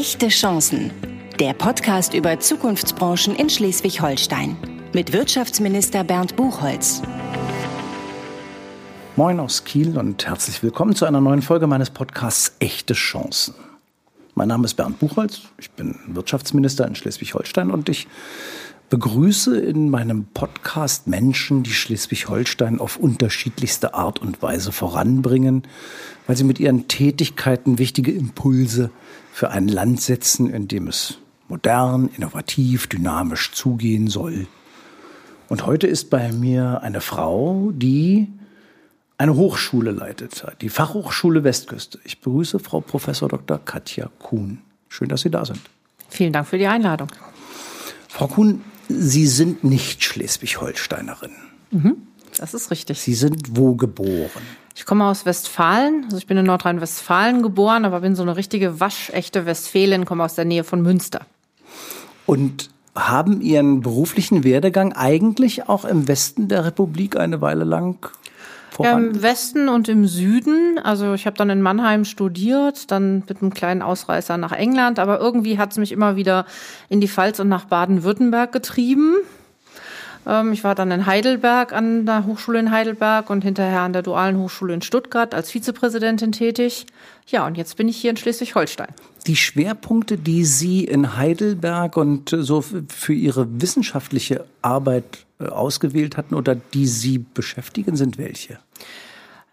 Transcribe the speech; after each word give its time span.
Echte 0.00 0.28
Chancen. 0.28 0.90
Der 1.38 1.52
Podcast 1.52 2.14
über 2.14 2.40
Zukunftsbranchen 2.40 3.36
in 3.36 3.50
Schleswig-Holstein. 3.50 4.56
Mit 4.94 5.12
Wirtschaftsminister 5.12 6.04
Bernd 6.04 6.36
Buchholz. 6.36 7.02
Moin 9.16 9.38
aus 9.38 9.64
Kiel 9.64 9.98
und 9.98 10.26
herzlich 10.26 10.62
willkommen 10.62 10.96
zu 10.96 11.04
einer 11.04 11.20
neuen 11.20 11.42
Folge 11.42 11.66
meines 11.66 11.90
Podcasts 11.90 12.56
Echte 12.60 12.94
Chancen. 12.94 13.54
Mein 14.34 14.48
Name 14.48 14.64
ist 14.64 14.72
Bernd 14.72 14.98
Buchholz, 15.00 15.42
ich 15.58 15.70
bin 15.72 15.94
Wirtschaftsminister 16.06 16.86
in 16.86 16.94
Schleswig-Holstein 16.94 17.70
und 17.70 17.90
ich 17.90 18.08
begrüße 18.88 19.60
in 19.60 19.90
meinem 19.90 20.24
Podcast 20.32 21.08
Menschen, 21.08 21.62
die 21.62 21.74
Schleswig-Holstein 21.74 22.80
auf 22.80 22.96
unterschiedlichste 22.96 23.92
Art 23.92 24.18
und 24.18 24.40
Weise 24.40 24.72
voranbringen, 24.72 25.64
weil 26.26 26.36
sie 26.38 26.44
mit 26.44 26.58
ihren 26.58 26.88
Tätigkeiten 26.88 27.78
wichtige 27.78 28.12
Impulse 28.12 28.90
für 29.32 29.50
ein 29.50 29.68
Land 29.68 30.00
setzen, 30.00 30.50
in 30.50 30.68
dem 30.68 30.88
es 30.88 31.18
modern, 31.48 32.08
innovativ, 32.16 32.86
dynamisch 32.86 33.52
zugehen 33.52 34.08
soll. 34.08 34.46
Und 35.48 35.66
heute 35.66 35.86
ist 35.86 36.10
bei 36.10 36.32
mir 36.32 36.80
eine 36.82 37.00
Frau, 37.00 37.72
die 37.72 38.28
eine 39.18 39.34
Hochschule 39.34 39.90
leitet, 39.90 40.46
die 40.60 40.68
Fachhochschule 40.68 41.44
Westküste. 41.44 41.98
Ich 42.04 42.20
begrüße 42.20 42.58
Frau 42.58 42.80
Professor 42.80 43.28
Dr. 43.28 43.58
Katja 43.58 44.08
Kuhn. 44.18 44.58
Schön, 44.88 45.08
dass 45.08 45.22
Sie 45.22 45.30
da 45.30 45.44
sind. 45.44 45.60
Vielen 46.08 46.32
Dank 46.32 46.46
für 46.46 46.56
die 46.56 46.66
Einladung. 46.66 47.08
Frau 48.08 48.28
Kuhn, 48.28 48.62
Sie 48.88 49.26
sind 49.26 49.62
nicht 49.62 50.02
Schleswig-Holsteinerin. 50.04 51.32
Mhm, 51.70 51.96
das 52.38 52.54
ist 52.54 52.70
richtig. 52.70 53.00
Sie 53.00 53.14
sind 53.14 53.56
wo 53.56 53.74
geboren? 53.74 54.42
Ich 54.74 54.86
komme 54.86 55.04
aus 55.04 55.26
Westfalen. 55.26 56.04
Also 56.04 56.16
ich 56.16 56.26
bin 56.26 56.36
in 56.36 56.46
Nordrhein-Westfalen 56.46 57.42
geboren, 57.42 57.84
aber 57.84 58.00
bin 58.00 58.14
so 58.14 58.22
eine 58.22 58.36
richtige 58.36 58.80
waschechte 58.80 59.46
Westfälin, 59.46 60.04
komme 60.04 60.24
aus 60.24 60.34
der 60.34 60.44
Nähe 60.44 60.64
von 60.64 60.82
Münster. 60.82 61.26
Und 62.26 62.70
haben 62.94 63.40
Ihren 63.40 63.80
beruflichen 63.80 64.44
Werdegang 64.44 64.92
eigentlich 64.92 65.68
auch 65.68 65.84
im 65.84 66.08
Westen 66.08 66.48
der 66.48 66.64
Republik 66.64 67.16
eine 67.16 67.40
Weile 67.40 67.64
lang 67.64 68.10
ja, 68.78 68.96
Im 68.96 69.22
Westen 69.22 69.68
und 69.68 69.88
im 69.88 70.06
Süden. 70.06 70.78
Also 70.82 71.14
ich 71.14 71.26
habe 71.26 71.36
dann 71.36 71.50
in 71.50 71.60
Mannheim 71.60 72.04
studiert, 72.04 72.90
dann 72.90 73.24
mit 73.28 73.42
einem 73.42 73.52
kleinen 73.52 73.82
Ausreißer 73.82 74.36
nach 74.38 74.52
England, 74.52 74.98
aber 74.98 75.20
irgendwie 75.20 75.58
hat 75.58 75.72
es 75.72 75.78
mich 75.78 75.92
immer 75.92 76.16
wieder 76.16 76.46
in 76.88 77.00
die 77.00 77.08
Pfalz 77.08 77.40
und 77.40 77.48
nach 77.48 77.66
Baden-Württemberg 77.66 78.52
getrieben. 78.52 79.16
Ähm, 80.26 80.52
ich 80.52 80.64
war 80.64 80.74
dann 80.74 80.90
in 80.90 81.06
Heidelberg 81.06 81.72
an 81.72 82.06
der 82.06 82.26
Hochschule 82.26 82.58
in 82.58 82.70
Heidelberg 82.70 83.30
und 83.30 83.42
hinterher 83.42 83.80
an 83.80 83.92
der 83.92 84.02
Dualen 84.02 84.38
Hochschule 84.38 84.74
in 84.74 84.82
Stuttgart 84.82 85.34
als 85.34 85.50
Vizepräsidentin 85.50 86.32
tätig. 86.32 86.86
Ja, 87.26 87.46
und 87.46 87.56
jetzt 87.56 87.76
bin 87.76 87.88
ich 87.88 87.96
hier 87.96 88.10
in 88.10 88.16
Schleswig-Holstein. 88.16 88.88
Die 89.26 89.36
Schwerpunkte, 89.36 90.16
die 90.16 90.44
Sie 90.44 90.84
in 90.84 91.16
Heidelberg 91.16 91.96
und 91.96 92.30
so 92.30 92.62
für 92.62 93.12
Ihre 93.12 93.60
wissenschaftliche 93.60 94.44
Arbeit 94.62 95.26
äh, 95.38 95.46
ausgewählt 95.46 96.16
hatten 96.16 96.34
oder 96.34 96.54
die 96.54 96.86
Sie 96.86 97.18
beschäftigen, 97.18 97.96
sind 97.96 98.18
welche? 98.18 98.58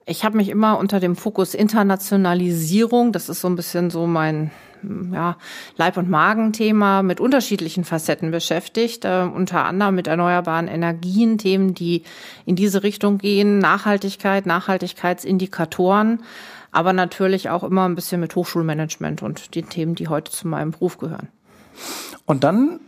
Ich 0.06 0.24
habe 0.24 0.38
mich 0.38 0.48
immer 0.48 0.80
unter 0.80 1.02
dem 1.02 1.18
Fokus 1.18 1.54
Internationalisierung, 1.54 3.12
das 3.12 3.28
ist 3.28 3.42
so 3.42 3.50
ein 3.50 3.58
bisschen 3.58 3.90
so 3.90 4.08
mein 4.08 4.52
ja, 5.12 5.38
Leib- 5.76 5.98
und 5.98 6.10
Magenthema 6.10 7.04
mit 7.04 7.20
unterschiedlichen 7.20 7.84
Facetten 7.84 8.32
beschäftigt, 8.32 9.06
äh, 9.06 9.28
unter 9.34 9.66
anderem 9.66 9.96
mit 9.96 10.08
erneuerbaren 10.08 10.68
Energien, 10.68 11.38
Themen, 11.38 11.74
die 11.74 12.04
in 12.46 12.56
diese 12.56 12.84
Richtung 12.84 13.18
gehen, 13.18 13.60
Nachhaltigkeit, 13.60 14.46
Nachhaltigkeitsindikatoren, 14.46 16.24
aber 16.72 16.94
natürlich 16.94 17.50
auch 17.50 17.64
immer 17.64 17.88
ein 17.88 17.96
bisschen 17.96 18.20
mit 18.22 18.36
Hochschulmanagement 18.36 19.24
und 19.24 19.56
den 19.56 19.70
Themen, 19.70 19.96
die 19.96 20.08
heute 20.08 20.32
zu 20.32 20.48
meinem 20.48 20.72
Beruf 20.72 20.98
gehören. 20.98 21.30
Und 22.26 22.44
dann 22.44 22.80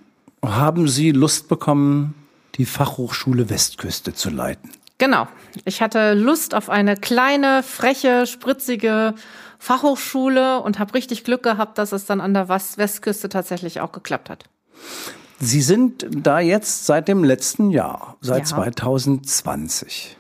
haben 0.44 0.88
Sie 0.88 1.12
Lust 1.12 1.48
bekommen, 1.50 2.14
die 2.56 2.66
Fachhochschule 2.66 3.50
Westküste 3.50 4.14
zu 4.14 4.30
leiten. 4.30 4.72
Genau. 5.00 5.28
Ich 5.66 5.82
hatte 5.82 6.14
Lust 6.14 6.54
auf 6.54 6.70
eine 6.70 6.96
kleine, 6.96 7.64
freche, 7.64 8.28
spritzige 8.28 9.16
Fachhochschule 9.58 10.62
und 10.62 10.78
habe 10.78 10.94
richtig 10.94 11.24
Glück 11.24 11.42
gehabt, 11.42 11.78
dass 11.78 11.92
es 11.92 12.06
dann 12.06 12.22
an 12.22 12.34
der 12.34 12.48
Westküste 12.48 13.30
tatsächlich 13.30 13.82
auch 13.82 13.92
geklappt 13.92 14.30
hat. 14.30 14.46
Sie 15.40 15.62
sind 15.62 16.06
da 16.10 16.40
jetzt 16.40 16.86
seit 16.86 17.08
dem 17.08 17.24
letzten 17.24 17.72
Jahr, 17.72 18.18
seit 18.22 18.50
ja. 18.50 18.56
2020. 18.58 20.18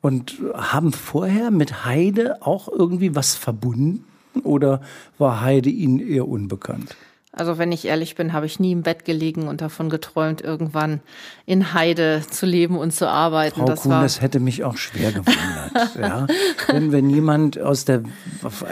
Und 0.00 0.38
haben 0.54 0.92
vorher 0.92 1.50
mit 1.50 1.84
Heide 1.84 2.38
auch 2.40 2.68
irgendwie 2.68 3.14
was 3.14 3.36
verbunden 3.36 4.04
oder 4.42 4.80
war 5.18 5.40
Heide 5.40 5.70
Ihnen 5.70 6.00
eher 6.00 6.26
unbekannt? 6.26 6.96
Also 7.32 7.58
wenn 7.58 7.70
ich 7.70 7.84
ehrlich 7.84 8.16
bin, 8.16 8.32
habe 8.32 8.46
ich 8.46 8.58
nie 8.58 8.72
im 8.72 8.82
Bett 8.82 9.04
gelegen 9.04 9.46
und 9.46 9.60
davon 9.60 9.88
geträumt, 9.88 10.40
irgendwann 10.40 10.98
in 11.46 11.74
Heide 11.74 12.22
zu 12.28 12.44
leben 12.44 12.76
und 12.76 12.92
zu 12.92 13.08
arbeiten. 13.08 13.60
Frau 13.60 13.66
das 13.66 13.82
Kuhn, 13.82 13.92
war 13.92 14.02
das 14.02 14.20
hätte 14.20 14.40
mich 14.40 14.64
auch 14.64 14.76
schwer 14.76 15.12
gewundert. 15.12 15.94
ja. 16.00 16.26
Wenn, 16.66 16.90
wenn 16.90 17.08
jemand 17.08 17.56
aus 17.60 17.84
der, 17.84 18.02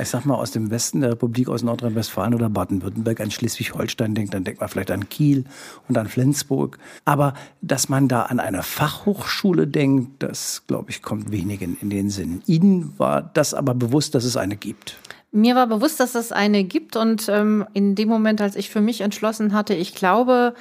ich 0.02 0.08
sag 0.08 0.24
mal, 0.24 0.34
aus 0.34 0.50
dem 0.50 0.72
Westen 0.72 1.02
der 1.02 1.12
Republik, 1.12 1.48
aus 1.48 1.62
Nordrhein-Westfalen 1.62 2.34
oder 2.34 2.50
Baden-Württemberg 2.50 3.20
an 3.20 3.30
Schleswig-Holstein 3.30 4.16
denkt, 4.16 4.34
dann 4.34 4.42
denkt 4.42 4.60
man 4.60 4.68
vielleicht 4.68 4.90
an 4.90 5.08
Kiel 5.08 5.44
und 5.88 5.96
an 5.96 6.08
Flensburg. 6.08 6.78
Aber 7.04 7.34
dass 7.62 7.88
man 7.88 8.08
da 8.08 8.22
an 8.22 8.40
eine 8.40 8.64
Fachhochschule 8.64 9.68
denkt, 9.68 10.20
das, 10.20 10.64
glaube 10.66 10.90
ich, 10.90 11.02
kommt 11.02 11.30
wenigen 11.30 11.78
in 11.80 11.90
den 11.90 12.10
Sinn. 12.10 12.42
Ihnen 12.46 12.92
war 12.98 13.22
das 13.22 13.54
aber 13.54 13.74
bewusst, 13.74 14.16
dass 14.16 14.24
es 14.24 14.36
eine 14.36 14.56
gibt. 14.56 14.96
Mir 15.30 15.54
war 15.54 15.66
bewusst, 15.66 16.00
dass 16.00 16.14
es 16.14 16.32
eine 16.32 16.64
gibt 16.64 16.96
und 16.96 17.28
ähm, 17.28 17.66
in 17.74 17.94
dem 17.94 18.08
Moment, 18.08 18.40
als 18.40 18.56
ich 18.56 18.70
für 18.70 18.80
mich 18.80 19.02
entschlossen 19.02 19.52
hatte, 19.52 19.74
ich 19.74 19.94
glaube, 19.94 20.54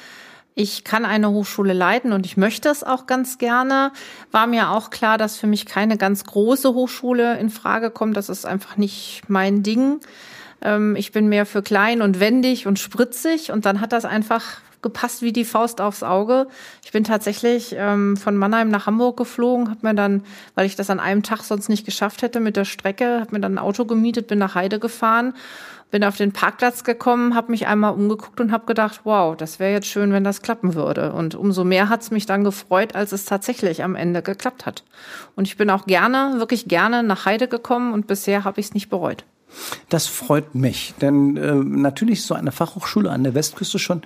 ich 0.55 0.83
kann 0.83 1.05
eine 1.05 1.29
Hochschule 1.29 1.73
leiten 1.73 2.11
und 2.11 2.25
ich 2.25 2.35
möchte 2.35 2.69
es 2.69 2.83
auch 2.83 3.05
ganz 3.05 3.37
gerne, 3.37 3.91
war 4.31 4.47
mir 4.47 4.71
auch 4.71 4.89
klar, 4.89 5.17
dass 5.17 5.37
für 5.37 5.47
mich 5.47 5.67
keine 5.67 5.97
ganz 5.97 6.25
große 6.25 6.73
Hochschule 6.73 7.37
in 7.37 7.49
Frage 7.49 7.91
kommt. 7.91 8.17
Das 8.17 8.27
ist 8.27 8.45
einfach 8.45 8.75
nicht 8.75 9.21
mein 9.27 9.61
Ding. 9.61 9.99
Ähm, 10.61 10.95
ich 10.95 11.11
bin 11.11 11.29
mehr 11.29 11.45
für 11.45 11.61
klein 11.61 12.01
und 12.01 12.19
wendig 12.19 12.65
und 12.65 12.79
spritzig 12.79 13.51
und 13.51 13.65
dann 13.65 13.79
hat 13.79 13.93
das 13.93 14.03
einfach 14.03 14.61
gepasst 14.81 15.21
wie 15.21 15.33
die 15.33 15.45
Faust 15.45 15.81
aufs 15.81 16.03
Auge. 16.03 16.47
Ich 16.83 16.91
bin 16.91 17.03
tatsächlich 17.03 17.75
ähm, 17.77 18.17
von 18.17 18.37
Mannheim 18.37 18.69
nach 18.69 18.85
Hamburg 18.85 19.17
geflogen, 19.17 19.69
habe 19.69 19.87
mir 19.87 19.95
dann, 19.95 20.23
weil 20.55 20.65
ich 20.65 20.75
das 20.75 20.89
an 20.89 20.99
einem 20.99 21.23
Tag 21.23 21.41
sonst 21.41 21.69
nicht 21.69 21.85
geschafft 21.85 22.21
hätte 22.21 22.39
mit 22.39 22.55
der 22.55 22.65
Strecke, 22.65 23.19
habe 23.19 23.35
mir 23.35 23.41
dann 23.41 23.55
ein 23.55 23.63
Auto 23.63 23.85
gemietet, 23.85 24.27
bin 24.27 24.39
nach 24.39 24.55
Heide 24.55 24.79
gefahren, 24.79 25.33
bin 25.89 26.03
auf 26.03 26.17
den 26.17 26.33
Parkplatz 26.33 26.83
gekommen, 26.83 27.33
habe 27.33 27.51
mich 27.51 27.67
einmal 27.67 27.93
umgeguckt 27.93 28.41
und 28.41 28.51
habe 28.51 28.65
gedacht, 28.65 29.01
wow, 29.03 29.35
das 29.35 29.59
wäre 29.59 29.71
jetzt 29.71 29.87
schön, 29.87 30.11
wenn 30.11 30.23
das 30.23 30.41
klappen 30.41 30.75
würde. 30.75 31.13
Und 31.13 31.35
umso 31.35 31.63
mehr 31.63 31.89
hat 31.89 32.01
es 32.01 32.11
mich 32.11 32.25
dann 32.25 32.43
gefreut, 32.43 32.95
als 32.95 33.13
es 33.13 33.25
tatsächlich 33.25 33.83
am 33.83 33.95
Ende 33.95 34.21
geklappt 34.21 34.65
hat. 34.65 34.83
Und 35.35 35.47
ich 35.47 35.57
bin 35.57 35.69
auch 35.69 35.85
gerne, 35.85 36.35
wirklich 36.37 36.67
gerne 36.67 37.03
nach 37.03 37.25
Heide 37.25 37.47
gekommen 37.47 37.93
und 37.93 38.07
bisher 38.07 38.43
habe 38.43 38.59
ich 38.59 38.67
es 38.67 38.73
nicht 38.73 38.89
bereut. 38.89 39.23
Das 39.89 40.07
freut 40.07 40.55
mich, 40.55 40.93
denn 41.01 41.37
äh, 41.37 41.55
natürlich 41.55 42.19
ist 42.19 42.27
so 42.27 42.33
eine 42.33 42.51
Fachhochschule 42.51 43.09
an 43.09 43.23
der 43.23 43.33
Westküste 43.33 43.79
schon, 43.79 44.01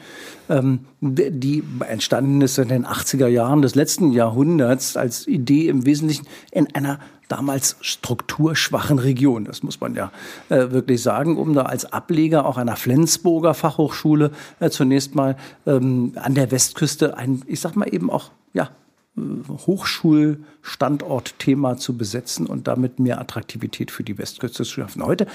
ähm, 0.50 0.86
die 1.02 1.64
entstanden 1.88 2.42
ist 2.42 2.58
in 2.58 2.68
den 2.68 2.86
80er 2.86 3.28
Jahren 3.28 3.62
des 3.62 3.76
letzten 3.76 4.12
Jahrhunderts 4.12 4.96
als 4.96 5.28
Idee 5.28 5.68
im 5.68 5.86
Wesentlichen 5.86 6.28
in 6.52 6.74
einer 6.76 7.00
damals 7.28 7.78
strukturschwachen 7.82 9.00
Region. 9.00 9.46
Das 9.46 9.64
muss 9.64 9.80
man 9.80 9.96
ja 9.96 10.12
äh, 10.50 10.72
wirklich 10.72 11.02
sagen, 11.02 11.38
um 11.38 11.54
da 11.54 11.64
als 11.64 11.92
Ableger 11.92 12.46
auch 12.46 12.58
einer 12.58 12.76
Flensburger 12.76 13.54
Fachhochschule 13.54 14.32
äh, 14.60 14.70
zunächst 14.70 15.16
mal 15.16 15.38
ähm, 15.66 16.14
an 16.16 16.36
der 16.36 16.52
Westküste 16.52 17.18
ein, 17.18 17.42
ich 17.48 17.62
sag 17.62 17.76
mal 17.76 17.92
eben 17.92 18.10
auch, 18.10 18.32
ja, 18.54 18.70
Hochschulstandortthema 19.18 21.78
zu 21.78 21.98
besetzen 21.98 22.46
und 22.48 22.68
damit 22.68 23.00
mehr 23.00 23.20
Attraktivität 23.20 23.92
für 23.92 24.04
die 24.04 24.18
Westküste 24.18 24.64
zu 24.64 24.72
schaffen. 24.72 25.06
Heute 25.06 25.28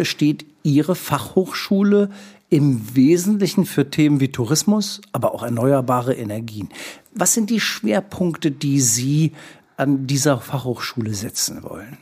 steht 0.00 0.46
Ihre 0.62 0.94
Fachhochschule 0.94 2.10
im 2.48 2.94
Wesentlichen 2.94 3.66
für 3.66 3.90
Themen 3.90 4.20
wie 4.20 4.28
Tourismus, 4.28 5.00
aber 5.12 5.34
auch 5.34 5.42
erneuerbare 5.42 6.14
Energien. 6.14 6.68
Was 7.12 7.34
sind 7.34 7.50
die 7.50 7.58
Schwerpunkte, 7.60 8.52
die 8.52 8.80
Sie 8.80 9.32
an 9.76 10.06
dieser 10.06 10.40
Fachhochschule 10.40 11.12
setzen 11.14 11.64
wollen? 11.64 11.98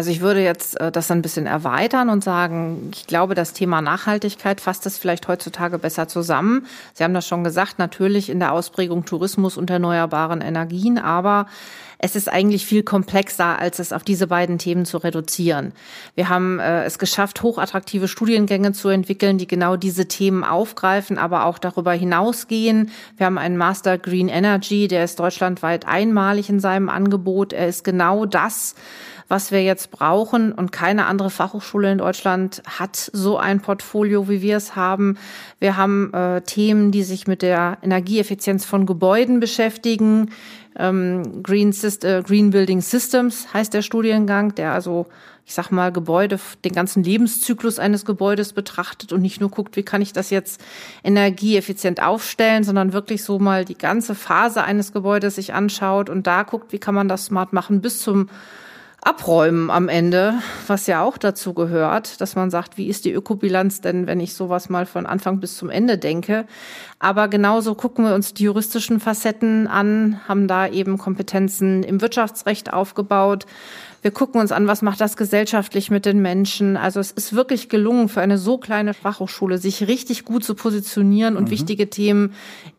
Also 0.00 0.12
ich 0.12 0.22
würde 0.22 0.42
jetzt 0.42 0.80
äh, 0.80 0.90
das 0.90 1.10
ein 1.10 1.20
bisschen 1.20 1.44
erweitern 1.44 2.08
und 2.08 2.24
sagen, 2.24 2.88
ich 2.94 3.06
glaube, 3.06 3.34
das 3.34 3.52
Thema 3.52 3.82
Nachhaltigkeit 3.82 4.58
fasst 4.58 4.86
es 4.86 4.96
vielleicht 4.96 5.28
heutzutage 5.28 5.78
besser 5.78 6.08
zusammen. 6.08 6.64
Sie 6.94 7.04
haben 7.04 7.12
das 7.12 7.28
schon 7.28 7.44
gesagt, 7.44 7.78
natürlich 7.78 8.30
in 8.30 8.40
der 8.40 8.52
Ausprägung 8.52 9.04
Tourismus 9.04 9.58
und 9.58 9.68
erneuerbaren 9.68 10.40
Energien, 10.40 10.96
aber 10.96 11.48
es 11.98 12.16
ist 12.16 12.30
eigentlich 12.30 12.64
viel 12.64 12.82
komplexer, 12.82 13.58
als 13.58 13.78
es 13.78 13.92
auf 13.92 14.02
diese 14.02 14.26
beiden 14.26 14.56
Themen 14.56 14.86
zu 14.86 14.96
reduzieren. 14.96 15.72
Wir 16.14 16.30
haben 16.30 16.58
äh, 16.58 16.84
es 16.84 16.98
geschafft, 16.98 17.42
hochattraktive 17.42 18.08
Studiengänge 18.08 18.72
zu 18.72 18.88
entwickeln, 18.88 19.36
die 19.36 19.46
genau 19.46 19.76
diese 19.76 20.08
Themen 20.08 20.44
aufgreifen, 20.44 21.18
aber 21.18 21.44
auch 21.44 21.58
darüber 21.58 21.92
hinausgehen. 21.92 22.90
Wir 23.18 23.26
haben 23.26 23.36
einen 23.36 23.58
Master 23.58 23.98
Green 23.98 24.30
Energy, 24.30 24.88
der 24.88 25.04
ist 25.04 25.20
deutschlandweit 25.20 25.86
einmalig 25.86 26.48
in 26.48 26.58
seinem 26.58 26.88
Angebot. 26.88 27.52
Er 27.52 27.68
ist 27.68 27.84
genau 27.84 28.24
das, 28.24 28.76
was 29.30 29.52
wir 29.52 29.62
jetzt 29.62 29.92
brauchen. 29.92 30.52
Und 30.52 30.72
keine 30.72 31.06
andere 31.06 31.30
Fachhochschule 31.30 31.92
in 31.92 31.98
Deutschland 31.98 32.62
hat 32.66 32.96
so 32.96 33.38
ein 33.38 33.60
Portfolio, 33.60 34.28
wie 34.28 34.42
wir 34.42 34.56
es 34.56 34.76
haben. 34.76 35.16
Wir 35.60 35.76
haben 35.76 36.12
äh, 36.12 36.42
Themen, 36.42 36.90
die 36.90 37.04
sich 37.04 37.26
mit 37.26 37.40
der 37.40 37.78
Energieeffizienz 37.80 38.64
von 38.64 38.86
Gebäuden 38.86 39.38
beschäftigen. 39.38 40.30
Ähm, 40.76 41.42
Green, 41.42 41.74
äh, 42.02 42.22
Green 42.22 42.50
Building 42.50 42.80
Systems 42.80 43.54
heißt 43.54 43.72
der 43.72 43.82
Studiengang, 43.82 44.54
der 44.56 44.72
also 44.72 45.06
ich 45.46 45.54
sag 45.54 45.72
mal, 45.72 45.90
Gebäude, 45.90 46.38
den 46.64 46.72
ganzen 46.72 47.02
Lebenszyklus 47.02 47.80
eines 47.80 48.04
Gebäudes 48.04 48.52
betrachtet 48.52 49.12
und 49.12 49.20
nicht 49.20 49.40
nur 49.40 49.50
guckt, 49.50 49.74
wie 49.74 49.82
kann 49.82 50.00
ich 50.00 50.12
das 50.12 50.30
jetzt 50.30 50.60
energieeffizient 51.02 52.00
aufstellen, 52.00 52.62
sondern 52.62 52.92
wirklich 52.92 53.24
so 53.24 53.40
mal 53.40 53.64
die 53.64 53.76
ganze 53.76 54.14
Phase 54.14 54.62
eines 54.62 54.92
Gebäudes 54.92 55.34
sich 55.34 55.52
anschaut 55.52 56.08
und 56.08 56.28
da 56.28 56.44
guckt, 56.44 56.72
wie 56.72 56.78
kann 56.78 56.94
man 56.94 57.08
das 57.08 57.24
smart 57.24 57.52
machen 57.52 57.80
bis 57.80 58.00
zum 58.00 58.28
Abräumen 59.02 59.70
am 59.70 59.88
Ende, 59.88 60.34
was 60.66 60.86
ja 60.86 61.02
auch 61.02 61.16
dazu 61.16 61.54
gehört, 61.54 62.20
dass 62.20 62.36
man 62.36 62.50
sagt, 62.50 62.76
wie 62.76 62.86
ist 62.86 63.06
die 63.06 63.12
Ökobilanz 63.12 63.80
denn, 63.80 64.06
wenn 64.06 64.20
ich 64.20 64.34
sowas 64.34 64.68
mal 64.68 64.84
von 64.84 65.06
Anfang 65.06 65.40
bis 65.40 65.56
zum 65.56 65.70
Ende 65.70 65.96
denke. 65.96 66.46
Aber 66.98 67.28
genauso 67.28 67.74
gucken 67.74 68.04
wir 68.04 68.14
uns 68.14 68.34
die 68.34 68.44
juristischen 68.44 69.00
Facetten 69.00 69.66
an, 69.68 70.20
haben 70.28 70.46
da 70.48 70.66
eben 70.66 70.98
Kompetenzen 70.98 71.82
im 71.82 72.02
Wirtschaftsrecht 72.02 72.74
aufgebaut, 72.74 73.46
wir 74.02 74.10
gucken 74.10 74.40
uns 74.40 74.50
an, 74.50 74.66
was 74.66 74.80
macht 74.80 75.00
das 75.00 75.16
gesellschaftlich 75.16 75.90
mit 75.90 76.06
den 76.06 76.22
Menschen. 76.22 76.76
Also 76.76 77.00
es 77.00 77.10
ist 77.10 77.34
wirklich 77.34 77.68
gelungen, 77.68 78.08
für 78.08 78.22
eine 78.22 78.38
so 78.38 78.56
kleine 78.56 78.94
Fachhochschule 78.94 79.58
sich 79.58 79.86
richtig 79.88 80.24
gut 80.24 80.42
zu 80.42 80.54
positionieren 80.54 81.36
und 81.36 81.44
mhm. 81.44 81.50
wichtige 81.50 81.90
Themen 81.90 82.32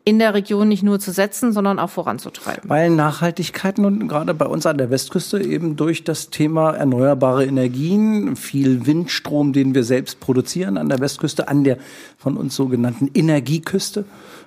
in 0.04 0.18
der 0.18 0.34
Region 0.34 0.66
nicht 0.66 0.82
nur 0.82 0.98
zu 0.98 1.12
setzen, 1.12 1.52
sondern 1.52 1.78
auch 1.78 1.90
voranzutreiben. 1.90 2.68
Weil 2.68 2.90
Nachhaltigkeit 2.90 3.78
nun 3.78 4.08
gerade 4.08 4.34
bei 4.34 4.46
uns 4.46 4.66
an 4.66 4.78
der 4.78 4.90
Westküste 4.90 5.40
eben 5.40 5.76
durch 5.76 6.02
das 6.02 6.30
Thema 6.30 6.72
erneuerbare 6.72 7.44
Energien, 7.44 8.34
viel 8.34 8.86
Windstrom, 8.86 9.52
den 9.52 9.74
wir 9.74 9.84
selbst 9.84 10.18
produzieren 10.18 10.76
an 10.76 10.88
der 10.88 10.98
Westküste, 10.98 11.46
an 11.46 11.62
der 11.62 11.78
von 12.18 12.36
uns 12.36 12.56
sogenannten 12.56 13.08
Energieküste, 13.14 14.04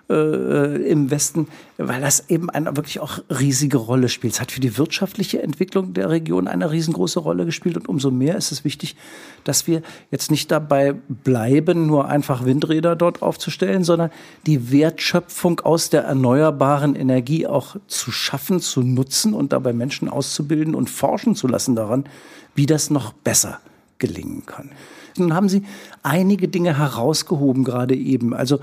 äh, 0.10 0.76
im 0.90 1.10
Westen, 1.12 1.48
weil 1.78 2.02
das 2.02 2.30
eben 2.30 2.50
eine 2.50 2.76
wirklich 2.76 3.00
auch 3.00 3.20
riesige 3.30 3.78
Rolle 3.78 4.10
spielt. 4.10 4.34
Es 4.34 4.42
hat 4.42 4.52
für 4.52 4.60
die 4.60 4.78
wirtschaftliche 4.78 5.42
Entwicklung 5.42 5.94
der 5.94 6.10
Region 6.10 6.48
eine 6.48 6.72
riesengroße 6.72 7.20
Rolle 7.20 7.46
gespielt 7.46 7.78
und 7.78 7.90
umso 7.90 8.12
mehr 8.12 8.36
ist 8.36 8.52
es 8.52 8.64
wichtig, 8.64 8.96
dass 9.44 9.68
wir 9.68 9.82
jetzt 10.12 10.32
nicht 10.32 10.52
dabei 10.52 10.94
bleiben, 10.94 11.88
nur 11.88 12.08
einfach 12.08 12.46
Windräder 12.46 12.96
dort 12.96 13.22
aufzustellen, 13.22 13.84
sondern 13.84 14.12
die 14.46 14.72
Wertschöpfung 14.72 15.62
aus 15.62 15.90
der 15.90 16.04
erneuerbaren 16.04 16.96
Energie 16.96 17.48
auch 17.48 17.76
zu 17.88 18.12
schaffen, 18.12 18.60
zu 18.60 18.82
nutzen 18.82 19.34
und 19.34 19.54
dabei 19.54 19.74
Menschen 19.74 20.10
auszubilden 20.10 20.76
und 20.76 20.90
forschen 20.90 21.36
zu 21.36 21.48
lassen 21.48 21.76
daran, 21.76 22.06
wie 22.54 22.66
das 22.66 22.90
noch 22.90 23.14
besser 23.14 23.60
gelingen 23.98 24.46
kann. 24.46 24.72
Nun 25.18 25.34
haben 25.34 25.50
Sie 25.50 25.64
einige 26.04 26.48
Dinge 26.48 26.78
herausgehoben 26.78 27.64
gerade 27.64 27.96
eben. 27.96 28.34
Also 28.34 28.60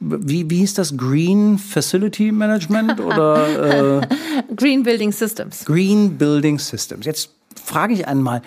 wie, 0.00 0.48
wie 0.48 0.58
hieß 0.58 0.74
das? 0.74 0.96
Green 0.96 1.58
Facility 1.58 2.32
Management 2.32 3.00
oder? 3.00 4.00
Äh, 4.02 4.06
Green 4.56 4.82
Building 4.82 5.12
Systems. 5.12 5.64
Green 5.64 6.16
Building 6.16 6.58
Systems. 6.58 7.04
Jetzt 7.06 7.30
frage 7.62 7.94
ich 7.94 8.06
einmal, 8.06 8.42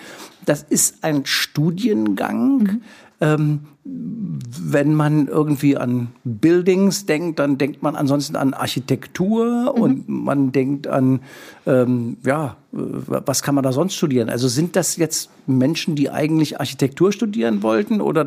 das 0.46 0.64
ist 0.64 1.04
ein 1.04 1.26
Studiengang. 1.26 2.58
Mhm. 2.58 2.82
Ähm, 3.20 3.60
wenn 3.84 4.94
man 4.94 5.28
irgendwie 5.28 5.76
an 5.76 6.10
Buildings 6.24 7.08
denkt, 7.08 7.40
dann 7.40 7.58
denkt 7.58 7.82
man 7.82 7.96
ansonsten 7.96 8.36
an 8.36 8.54
Architektur 8.54 9.74
mhm. 9.76 9.82
und 9.82 10.10
man 10.10 10.52
denkt 10.52 10.88
an, 10.88 11.22
ähm, 11.66 12.18
ja, 12.24 12.58
was 12.72 13.42
kann 13.42 13.56
man 13.56 13.64
da 13.64 13.74
sonst 13.74 13.96
studieren? 13.96 14.30
Also 14.30 14.48
sind 14.48 14.76
das 14.76 14.98
jetzt 14.98 15.30
Menschen, 15.48 15.96
die 15.96 16.10
eigentlich 16.10 16.60
Architektur 16.60 17.12
studieren 17.12 17.64
wollten 17.64 18.02
oder 18.02 18.26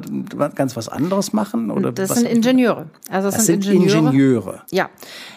ganz 0.54 0.76
was 0.76 0.88
anderes 0.88 1.32
machen? 1.32 1.70
Oder 1.70 1.92
das 1.92 2.14
sind 2.14 2.26
Ingenieure. 2.26 2.86
Also 3.08 3.28
das, 3.28 3.36
das 3.36 3.46
sind, 3.46 3.64
sind 3.64 3.74
Ingenieure. 3.74 3.98
Ingenieure. 3.98 4.62
Ja, 4.70 4.90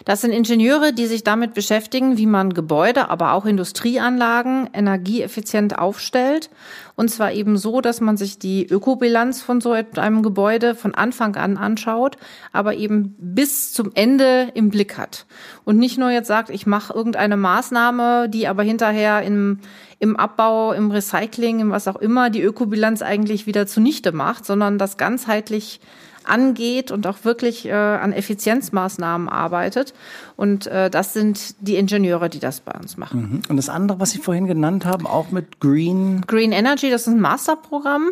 das 0.03 0.21
sind 0.21 0.31
Ingenieure, 0.31 0.93
die 0.93 1.05
sich 1.05 1.23
damit 1.23 1.53
beschäftigen, 1.53 2.17
wie 2.17 2.25
man 2.25 2.53
Gebäude, 2.53 3.09
aber 3.09 3.33
auch 3.33 3.45
Industrieanlagen 3.45 4.67
energieeffizient 4.73 5.77
aufstellt. 5.77 6.49
Und 6.95 7.09
zwar 7.09 7.31
eben 7.31 7.57
so, 7.57 7.81
dass 7.81 8.01
man 8.01 8.17
sich 8.17 8.39
die 8.39 8.65
Ökobilanz 8.67 9.41
von 9.41 9.61
so 9.61 9.71
einem 9.71 10.23
Gebäude 10.23 10.75
von 10.75 10.95
Anfang 10.95 11.35
an 11.35 11.57
anschaut, 11.57 12.17
aber 12.51 12.75
eben 12.75 13.15
bis 13.19 13.73
zum 13.73 13.91
Ende 13.93 14.51
im 14.53 14.69
Blick 14.69 14.97
hat. 14.97 15.25
Und 15.63 15.77
nicht 15.77 15.97
nur 15.97 16.09
jetzt 16.09 16.27
sagt, 16.27 16.49
ich 16.49 16.65
mache 16.65 16.93
irgendeine 16.93 17.37
Maßnahme, 17.37 18.29
die 18.29 18.47
aber 18.47 18.63
hinterher 18.63 19.21
im, 19.21 19.59
im 19.99 20.15
Abbau, 20.15 20.73
im 20.73 20.91
Recycling, 20.91 21.59
im 21.59 21.71
was 21.71 21.87
auch 21.87 21.97
immer, 21.97 22.29
die 22.29 22.41
Ökobilanz 22.41 23.01
eigentlich 23.01 23.47
wieder 23.47 23.67
zunichte 23.67 24.11
macht, 24.11 24.45
sondern 24.45 24.77
das 24.77 24.97
ganzheitlich 24.97 25.79
angeht 26.27 26.91
und 26.91 27.07
auch 27.07 27.23
wirklich 27.23 27.65
äh, 27.65 27.71
an 27.71 28.13
Effizienzmaßnahmen 28.13 29.29
arbeitet. 29.29 29.93
Und 30.35 30.67
äh, 30.67 30.89
das 30.89 31.13
sind 31.13 31.55
die 31.59 31.75
Ingenieure, 31.75 32.29
die 32.29 32.39
das 32.39 32.59
bei 32.59 32.73
uns 32.73 32.97
machen. 32.97 33.19
Mhm. 33.19 33.41
Und 33.49 33.57
das 33.57 33.69
andere, 33.69 33.99
was 33.99 34.11
Sie 34.11 34.19
vorhin 34.19 34.47
genannt 34.47 34.85
haben, 34.85 35.07
auch 35.07 35.31
mit 35.31 35.59
Green? 35.59 36.21
Green 36.27 36.51
Energy, 36.51 36.89
das 36.89 37.01
ist 37.01 37.13
ein 37.13 37.21
Masterprogramm. 37.21 38.11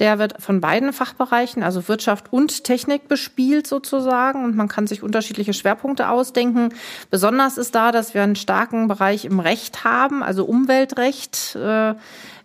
Der 0.00 0.18
wird 0.18 0.42
von 0.42 0.60
beiden 0.60 0.92
Fachbereichen, 0.92 1.62
also 1.62 1.86
Wirtschaft 1.86 2.32
und 2.32 2.64
Technik, 2.64 3.06
bespielt 3.06 3.66
sozusagen. 3.66 4.44
Und 4.44 4.56
man 4.56 4.66
kann 4.66 4.86
sich 4.86 5.02
unterschiedliche 5.02 5.52
Schwerpunkte 5.52 6.08
ausdenken. 6.08 6.70
Besonders 7.10 7.58
ist 7.58 7.74
da, 7.74 7.92
dass 7.92 8.14
wir 8.14 8.22
einen 8.22 8.36
starken 8.36 8.88
Bereich 8.88 9.26
im 9.26 9.38
Recht 9.38 9.84
haben, 9.84 10.22
also 10.22 10.44
Umweltrecht. 10.46 11.54
Äh, 11.54 11.94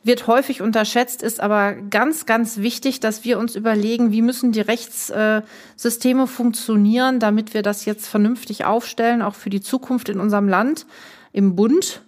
wird 0.06 0.28
häufig 0.28 0.62
unterschätzt, 0.62 1.24
ist 1.24 1.40
aber 1.40 1.74
ganz, 1.74 2.28
ganz 2.28 2.58
wichtig, 2.58 3.00
dass 3.00 3.24
wir 3.24 3.40
uns 3.40 3.56
überlegen, 3.56 4.12
wie 4.12 4.22
müssen 4.22 4.52
die 4.52 4.62
Rechtssysteme 4.62 6.28
funktionieren, 6.28 7.20
damit 7.20 7.56
wir 7.56 7.64
das 7.64 7.86
jetzt 7.86 8.06
vernünftig 8.08 8.66
aufstellen, 8.66 9.24
auch 9.24 9.34
für 9.34 9.50
die 9.50 9.62
Zukunft 9.62 10.10
in 10.10 10.20
unserem 10.20 10.48
Land, 10.48 10.86
im 11.34 11.56
Bund. 11.56 12.04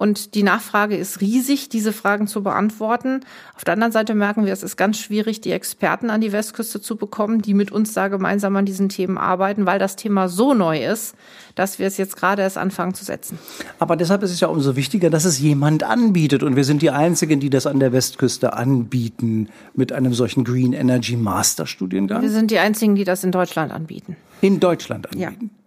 Und 0.00 0.34
die 0.34 0.42
Nachfrage 0.42 0.96
ist 0.96 1.20
riesig, 1.20 1.68
diese 1.68 1.92
Fragen 1.92 2.26
zu 2.26 2.42
beantworten. 2.42 3.20
Auf 3.54 3.64
der 3.64 3.74
anderen 3.74 3.92
Seite 3.92 4.14
merken 4.14 4.46
wir, 4.46 4.52
es 4.54 4.62
ist 4.62 4.78
ganz 4.78 4.98
schwierig, 4.98 5.42
die 5.42 5.52
Experten 5.52 6.08
an 6.08 6.22
die 6.22 6.32
Westküste 6.32 6.80
zu 6.80 6.96
bekommen, 6.96 7.42
die 7.42 7.52
mit 7.52 7.70
uns 7.70 7.92
da 7.92 8.08
gemeinsam 8.08 8.56
an 8.56 8.64
diesen 8.64 8.88
Themen 8.88 9.18
arbeiten, 9.18 9.66
weil 9.66 9.78
das 9.78 9.96
Thema 9.96 10.30
so 10.30 10.54
neu 10.54 10.82
ist, 10.82 11.14
dass 11.54 11.78
wir 11.78 11.86
es 11.86 11.98
jetzt 11.98 12.16
gerade 12.16 12.40
erst 12.40 12.56
anfangen 12.56 12.94
zu 12.94 13.04
setzen. 13.04 13.38
Aber 13.78 13.94
deshalb 13.94 14.22
ist 14.22 14.30
es 14.30 14.40
ja 14.40 14.48
umso 14.48 14.74
wichtiger, 14.74 15.10
dass 15.10 15.26
es 15.26 15.38
jemand 15.38 15.82
anbietet. 15.82 16.42
Und 16.42 16.56
wir 16.56 16.64
sind 16.64 16.80
die 16.80 16.90
Einzigen, 16.90 17.38
die 17.38 17.50
das 17.50 17.66
an 17.66 17.78
der 17.78 17.92
Westküste 17.92 18.54
anbieten 18.54 19.50
mit 19.74 19.92
einem 19.92 20.14
solchen 20.14 20.44
Green 20.44 20.72
Energy 20.72 21.18
Master 21.18 21.66
Studiengang. 21.66 22.22
Wir 22.22 22.30
sind 22.30 22.50
die 22.50 22.58
Einzigen, 22.58 22.94
die 22.94 23.04
das 23.04 23.22
in 23.22 23.32
Deutschland 23.32 23.70
anbieten. 23.70 24.16
In 24.40 24.60
Deutschland 24.60 25.12
anbieten. 25.12 25.50
Ja. 25.50 25.59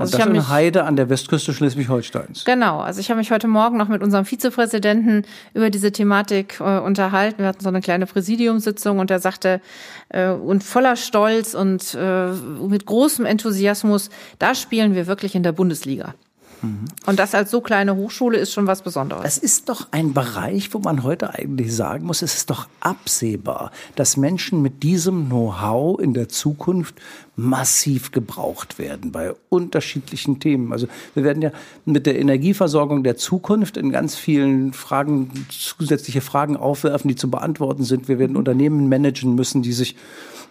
Also 0.00 0.16
und 0.16 0.26
das 0.26 0.34
in 0.34 0.48
Heide 0.48 0.84
an 0.84 0.96
der 0.96 1.10
Westküste 1.10 1.52
Schleswig-Holsteins. 1.52 2.44
Genau. 2.44 2.80
Also 2.80 3.00
ich 3.00 3.10
habe 3.10 3.18
mich 3.18 3.30
heute 3.30 3.48
Morgen 3.48 3.76
noch 3.76 3.88
mit 3.88 4.02
unserem 4.02 4.24
Vizepräsidenten 4.24 5.24
über 5.54 5.70
diese 5.70 5.92
Thematik 5.92 6.58
äh, 6.60 6.78
unterhalten. 6.78 7.38
Wir 7.38 7.46
hatten 7.46 7.62
so 7.62 7.68
eine 7.68 7.80
kleine 7.80 8.06
Präsidiumssitzung 8.06 8.98
und 8.98 9.10
er 9.10 9.18
sagte, 9.18 9.60
äh, 10.08 10.30
und 10.30 10.64
voller 10.64 10.96
Stolz 10.96 11.54
und 11.54 11.94
äh, 11.94 12.28
mit 12.32 12.86
großem 12.86 13.26
Enthusiasmus, 13.26 14.10
da 14.38 14.54
spielen 14.54 14.94
wir 14.94 15.06
wirklich 15.06 15.34
in 15.34 15.42
der 15.42 15.52
Bundesliga. 15.52 16.14
Und 16.62 17.18
das 17.18 17.34
als 17.34 17.50
so 17.50 17.60
kleine 17.60 17.96
Hochschule 17.96 18.38
ist 18.38 18.52
schon 18.52 18.66
was 18.66 18.82
Besonderes. 18.82 19.24
Es 19.24 19.38
ist 19.38 19.68
doch 19.68 19.88
ein 19.92 20.12
Bereich, 20.12 20.72
wo 20.74 20.78
man 20.78 21.02
heute 21.02 21.34
eigentlich 21.34 21.74
sagen 21.74 22.06
muss, 22.06 22.22
es 22.22 22.34
ist 22.34 22.50
doch 22.50 22.68
absehbar, 22.80 23.70
dass 23.96 24.16
Menschen 24.16 24.60
mit 24.60 24.82
diesem 24.82 25.26
Know-how 25.26 25.98
in 26.00 26.12
der 26.12 26.28
Zukunft 26.28 26.96
massiv 27.36 28.12
gebraucht 28.12 28.78
werden 28.78 29.12
bei 29.12 29.32
unterschiedlichen 29.48 30.40
Themen. 30.40 30.72
Also 30.72 30.86
wir 31.14 31.24
werden 31.24 31.42
ja 31.42 31.52
mit 31.86 32.06
der 32.06 32.18
Energieversorgung 32.18 33.02
der 33.02 33.16
Zukunft 33.16 33.76
in 33.76 33.90
ganz 33.90 34.16
vielen 34.16 34.72
Fragen 34.74 35.46
zusätzliche 35.48 36.20
Fragen 36.20 36.56
aufwerfen, 36.56 37.08
die 37.08 37.16
zu 37.16 37.30
beantworten 37.30 37.84
sind. 37.84 38.08
Wir 38.08 38.18
werden 38.18 38.36
Unternehmen 38.36 38.88
managen 38.88 39.34
müssen, 39.34 39.62
die 39.62 39.72
sich 39.72 39.96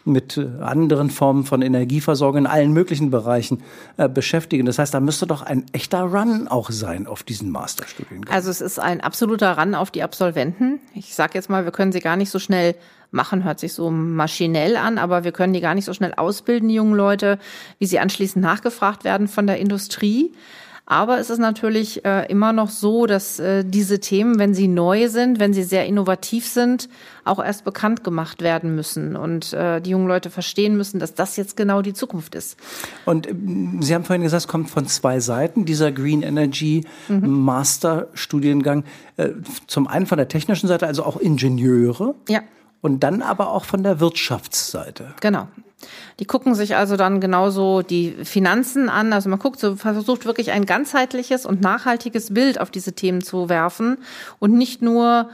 mit 0.09 0.37
anderen 0.59 1.09
Formen 1.09 1.45
von 1.45 1.61
Energieversorgung 1.61 2.39
in 2.39 2.47
allen 2.47 2.73
möglichen 2.73 3.09
Bereichen 3.09 3.63
äh, 3.97 4.09
beschäftigen. 4.09 4.65
Das 4.65 4.79
heißt, 4.79 4.93
da 4.93 4.99
müsste 4.99 5.27
doch 5.27 5.41
ein 5.41 5.65
echter 5.71 6.01
Run 6.01 6.47
auch 6.47 6.71
sein 6.71 7.07
auf 7.07 7.23
diesen 7.23 7.51
Masterstudiengang. 7.51 8.33
Also 8.33 8.49
es 8.49 8.61
ist 8.61 8.79
ein 8.79 9.01
absoluter 9.01 9.57
Run 9.57 9.75
auf 9.75 9.91
die 9.91 10.03
Absolventen. 10.03 10.79
Ich 10.93 11.15
sage 11.15 11.31
jetzt 11.35 11.49
mal, 11.49 11.65
wir 11.65 11.71
können 11.71 11.91
sie 11.91 11.99
gar 11.99 12.15
nicht 12.15 12.29
so 12.29 12.39
schnell 12.39 12.75
machen, 13.11 13.43
hört 13.43 13.59
sich 13.59 13.73
so 13.73 13.89
maschinell 13.89 14.75
an, 14.75 14.97
aber 14.97 15.23
wir 15.23 15.31
können 15.31 15.53
die 15.53 15.61
gar 15.61 15.75
nicht 15.75 15.85
so 15.85 15.93
schnell 15.93 16.13
ausbilden, 16.15 16.69
die 16.69 16.75
jungen 16.75 16.95
Leute, 16.95 17.39
wie 17.79 17.85
sie 17.85 17.99
anschließend 17.99 18.43
nachgefragt 18.43 19.03
werden 19.03 19.27
von 19.27 19.47
der 19.47 19.57
Industrie. 19.57 20.31
Aber 20.91 21.19
es 21.19 21.29
ist 21.29 21.37
natürlich 21.37 22.03
äh, 22.03 22.25
immer 22.31 22.51
noch 22.51 22.71
so, 22.71 23.05
dass 23.05 23.39
äh, 23.39 23.63
diese 23.63 23.99
Themen, 23.99 24.39
wenn 24.39 24.55
sie 24.55 24.67
neu 24.67 25.07
sind, 25.07 25.39
wenn 25.39 25.53
sie 25.53 25.61
sehr 25.61 25.85
innovativ 25.85 26.47
sind, 26.47 26.89
auch 27.25 27.37
erst 27.37 27.63
bekannt 27.63 28.03
gemacht 28.03 28.41
werden 28.41 28.73
müssen 28.73 29.15
und 29.15 29.53
äh, 29.53 29.81
die 29.81 29.91
jungen 29.91 30.07
Leute 30.07 30.31
verstehen 30.31 30.75
müssen, 30.75 30.99
dass 30.99 31.13
das 31.13 31.37
jetzt 31.37 31.55
genau 31.55 31.83
die 31.83 31.93
Zukunft 31.93 32.33
ist. 32.33 32.57
Und 33.05 33.27
äh, 33.27 33.35
Sie 33.81 33.93
haben 33.93 34.03
vorhin 34.03 34.23
gesagt, 34.23 34.41
es 34.41 34.47
kommt 34.47 34.71
von 34.71 34.87
zwei 34.87 35.19
Seiten, 35.19 35.63
dieser 35.65 35.91
Green 35.91 36.23
Energy 36.23 36.85
mhm. 37.07 37.43
Master 37.43 38.07
Studiengang. 38.15 38.83
Äh, 39.17 39.29
zum 39.67 39.87
einen 39.87 40.07
von 40.07 40.17
der 40.17 40.27
technischen 40.27 40.67
Seite, 40.67 40.87
also 40.87 41.03
auch 41.03 41.17
Ingenieure. 41.17 42.15
Ja. 42.27 42.41
Und 42.81 43.03
dann 43.03 43.21
aber 43.21 43.51
auch 43.51 43.65
von 43.65 43.83
der 43.83 43.99
Wirtschaftsseite. 43.99 45.13
Genau. 45.21 45.49
Die 46.19 46.25
gucken 46.25 46.55
sich 46.55 46.75
also 46.75 46.97
dann 46.97 47.19
genauso 47.21 47.81
die 47.81 48.11
Finanzen 48.23 48.89
an. 48.89 49.13
Also 49.13 49.29
man 49.29 49.39
guckt, 49.39 49.59
so 49.59 49.75
versucht 49.75 50.25
wirklich 50.25 50.51
ein 50.51 50.65
ganzheitliches 50.65 51.45
und 51.45 51.61
nachhaltiges 51.61 52.33
Bild 52.33 52.59
auf 52.59 52.71
diese 52.71 52.93
Themen 52.93 53.21
zu 53.21 53.49
werfen 53.49 53.97
und 54.39 54.53
nicht 54.53 54.81
nur 54.81 55.29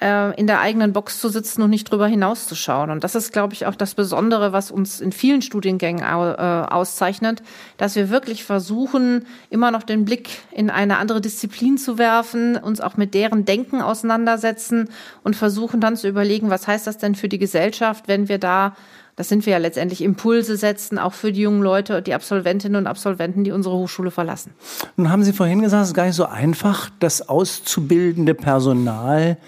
äh, 0.00 0.38
in 0.38 0.46
der 0.46 0.60
eigenen 0.60 0.92
Box 0.92 1.20
zu 1.20 1.28
sitzen 1.28 1.62
und 1.62 1.70
nicht 1.70 1.90
drüber 1.90 2.06
hinauszuschauen. 2.06 2.90
Und 2.90 3.04
das 3.04 3.14
ist, 3.14 3.32
glaube 3.32 3.54
ich, 3.54 3.66
auch 3.66 3.76
das 3.76 3.94
Besondere, 3.94 4.52
was 4.52 4.70
uns 4.70 5.00
in 5.00 5.12
vielen 5.12 5.42
Studiengängen 5.42 6.02
äh, 6.02 6.06
auszeichnet, 6.06 7.42
dass 7.76 7.94
wir 7.94 8.10
wirklich 8.10 8.44
versuchen, 8.44 9.26
immer 9.50 9.70
noch 9.70 9.82
den 9.82 10.04
Blick 10.04 10.30
in 10.50 10.70
eine 10.70 10.98
andere 10.98 11.20
Disziplin 11.20 11.78
zu 11.78 11.98
werfen, 11.98 12.56
uns 12.56 12.80
auch 12.80 12.96
mit 12.96 13.14
deren 13.14 13.44
Denken 13.44 13.82
auseinandersetzen 13.82 14.88
und 15.22 15.36
versuchen 15.36 15.80
dann 15.80 15.96
zu 15.96 16.08
überlegen, 16.08 16.50
was 16.50 16.66
heißt 16.66 16.86
das 16.86 16.98
denn 16.98 17.14
für 17.14 17.28
die 17.28 17.38
Gesellschaft, 17.38 18.08
wenn 18.08 18.28
wir 18.28 18.38
da 18.38 18.74
das 19.16 19.28
sind 19.28 19.46
wir 19.46 19.52
ja 19.52 19.58
letztendlich 19.58 20.02
Impulse 20.02 20.56
setzen, 20.56 20.98
auch 20.98 21.14
für 21.14 21.32
die 21.32 21.42
jungen 21.42 21.62
Leute, 21.62 22.02
die 22.02 22.14
Absolventinnen 22.14 22.76
und 22.76 22.86
Absolventen, 22.86 23.44
die 23.44 23.52
unsere 23.52 23.76
Hochschule 23.76 24.10
verlassen. 24.10 24.52
Nun 24.96 25.10
haben 25.10 25.24
Sie 25.24 25.32
vorhin 25.32 25.62
gesagt, 25.62 25.82
es 25.82 25.88
ist 25.88 25.94
gar 25.94 26.06
nicht 26.06 26.16
so 26.16 26.26
einfach, 26.26 26.90
das 26.98 27.28
auszubildende 27.28 28.34
Personal 28.34 29.38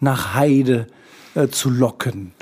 nach 0.00 0.34
Heide 0.34 0.86
äh, 1.34 1.48
zu 1.48 1.70
locken. 1.70 2.32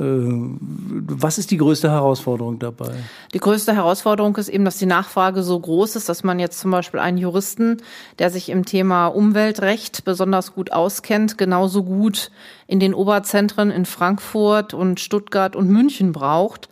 Äh, 0.00 0.04
was 0.04 1.38
ist 1.38 1.50
die 1.50 1.56
größte 1.56 1.90
Herausforderung 1.90 2.58
dabei? 2.58 2.92
Die 3.34 3.38
größte 3.38 3.74
Herausforderung 3.74 4.36
ist 4.36 4.48
eben, 4.48 4.64
dass 4.64 4.78
die 4.78 4.86
Nachfrage 4.86 5.42
so 5.42 5.58
groß 5.58 5.96
ist, 5.96 6.08
dass 6.08 6.24
man 6.24 6.38
jetzt 6.38 6.60
zum 6.60 6.70
Beispiel 6.70 7.00
einen 7.00 7.18
Juristen, 7.18 7.78
der 8.18 8.30
sich 8.30 8.48
im 8.48 8.64
Thema 8.64 9.08
Umweltrecht 9.08 10.04
besonders 10.04 10.54
gut 10.54 10.72
auskennt, 10.72 11.38
genauso 11.38 11.82
gut 11.82 12.30
in 12.66 12.80
den 12.80 12.94
Oberzentren 12.94 13.70
in 13.70 13.86
Frankfurt 13.86 14.74
und 14.74 15.00
Stuttgart 15.00 15.56
und 15.56 15.68
München 15.68 16.12
braucht. 16.12 16.68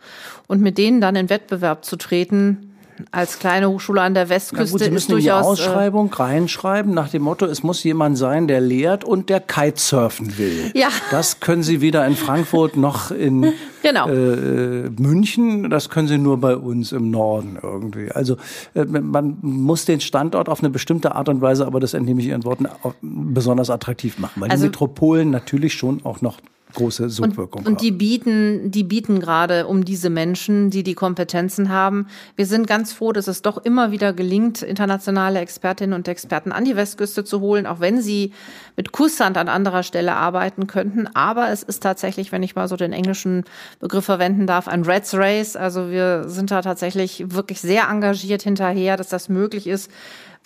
Und 0.46 0.60
mit 0.60 0.78
denen 0.78 1.00
dann 1.00 1.16
in 1.16 1.28
Wettbewerb 1.28 1.84
zu 1.84 1.96
treten, 1.96 2.65
als 3.10 3.38
kleine 3.38 3.68
Hochschule 3.68 4.00
an 4.00 4.14
der 4.14 4.28
Westküste 4.28 4.72
gut, 4.72 4.82
Sie 4.82 4.90
müssen 4.90 5.12
ist 5.16 5.24
durchaus 5.24 5.56
die 5.56 5.62
Ausschreibung 5.62 6.10
äh, 6.12 6.22
reinschreiben 6.22 6.94
nach 6.94 7.08
dem 7.08 7.22
Motto, 7.22 7.46
es 7.46 7.62
muss 7.62 7.82
jemand 7.84 8.18
sein, 8.18 8.48
der 8.48 8.60
lehrt 8.60 9.04
und 9.04 9.28
der 9.28 9.40
Kitesurfen 9.40 10.38
will. 10.38 10.70
Ja. 10.74 10.88
Das 11.10 11.40
können 11.40 11.62
Sie 11.62 11.80
weder 11.80 12.06
in 12.06 12.16
Frankfurt 12.16 12.76
noch 12.76 13.10
in 13.10 13.52
genau. 13.82 14.08
äh, 14.08 14.90
München. 14.90 15.70
Das 15.70 15.90
können 15.90 16.08
Sie 16.08 16.18
nur 16.18 16.38
bei 16.38 16.56
uns 16.56 16.92
im 16.92 17.10
Norden 17.10 17.58
irgendwie. 17.62 18.10
Also 18.10 18.36
äh, 18.74 18.84
man 18.84 19.38
muss 19.42 19.84
den 19.84 20.00
Standort 20.00 20.48
auf 20.48 20.60
eine 20.60 20.70
bestimmte 20.70 21.14
Art 21.14 21.28
und 21.28 21.40
Weise, 21.40 21.66
aber 21.66 21.80
das 21.80 21.94
entnehme 21.94 22.20
ich 22.20 22.28
Ihren 22.28 22.44
Worten, 22.44 22.66
besonders 23.02 23.70
attraktiv 23.70 24.18
machen, 24.18 24.40
weil 24.40 24.50
also, 24.50 24.64
die 24.64 24.68
Metropolen 24.68 25.30
natürlich 25.30 25.74
schon 25.74 26.04
auch 26.04 26.20
noch 26.20 26.38
große 26.76 27.08
Sogwirkung 27.10 27.62
und, 27.62 27.68
und 27.68 27.80
die 27.80 27.90
bieten, 27.90 28.70
die 28.70 28.84
bieten 28.84 29.18
gerade 29.18 29.66
um 29.66 29.84
diese 29.84 30.10
Menschen, 30.10 30.70
die 30.70 30.82
die 30.82 30.94
Kompetenzen 30.94 31.70
haben. 31.70 32.06
Wir 32.36 32.46
sind 32.46 32.66
ganz 32.66 32.92
froh, 32.92 33.12
dass 33.12 33.26
es 33.26 33.42
doch 33.42 33.58
immer 33.58 33.90
wieder 33.90 34.12
gelingt, 34.12 34.62
internationale 34.62 35.40
Expertinnen 35.40 35.94
und 35.94 36.06
Experten 36.06 36.52
an 36.52 36.64
die 36.64 36.76
Westküste 36.76 37.24
zu 37.24 37.40
holen, 37.40 37.66
auch 37.66 37.80
wenn 37.80 38.00
sie 38.00 38.32
mit 38.76 38.92
Kusshand 38.92 39.38
an 39.38 39.48
anderer 39.48 39.82
Stelle 39.82 40.14
arbeiten 40.14 40.66
könnten. 40.66 41.08
Aber 41.14 41.50
es 41.50 41.62
ist 41.62 41.82
tatsächlich, 41.82 42.30
wenn 42.30 42.42
ich 42.42 42.54
mal 42.54 42.68
so 42.68 42.76
den 42.76 42.92
englischen 42.92 43.44
Begriff 43.80 44.04
verwenden 44.04 44.46
darf, 44.46 44.68
ein 44.68 44.82
Reds 44.82 45.14
Race. 45.14 45.56
Also 45.56 45.90
wir 45.90 46.28
sind 46.28 46.50
da 46.50 46.60
tatsächlich 46.60 47.24
wirklich 47.28 47.60
sehr 47.60 47.88
engagiert 47.88 48.42
hinterher, 48.42 48.96
dass 48.96 49.08
das 49.08 49.28
möglich 49.28 49.66
ist 49.66 49.90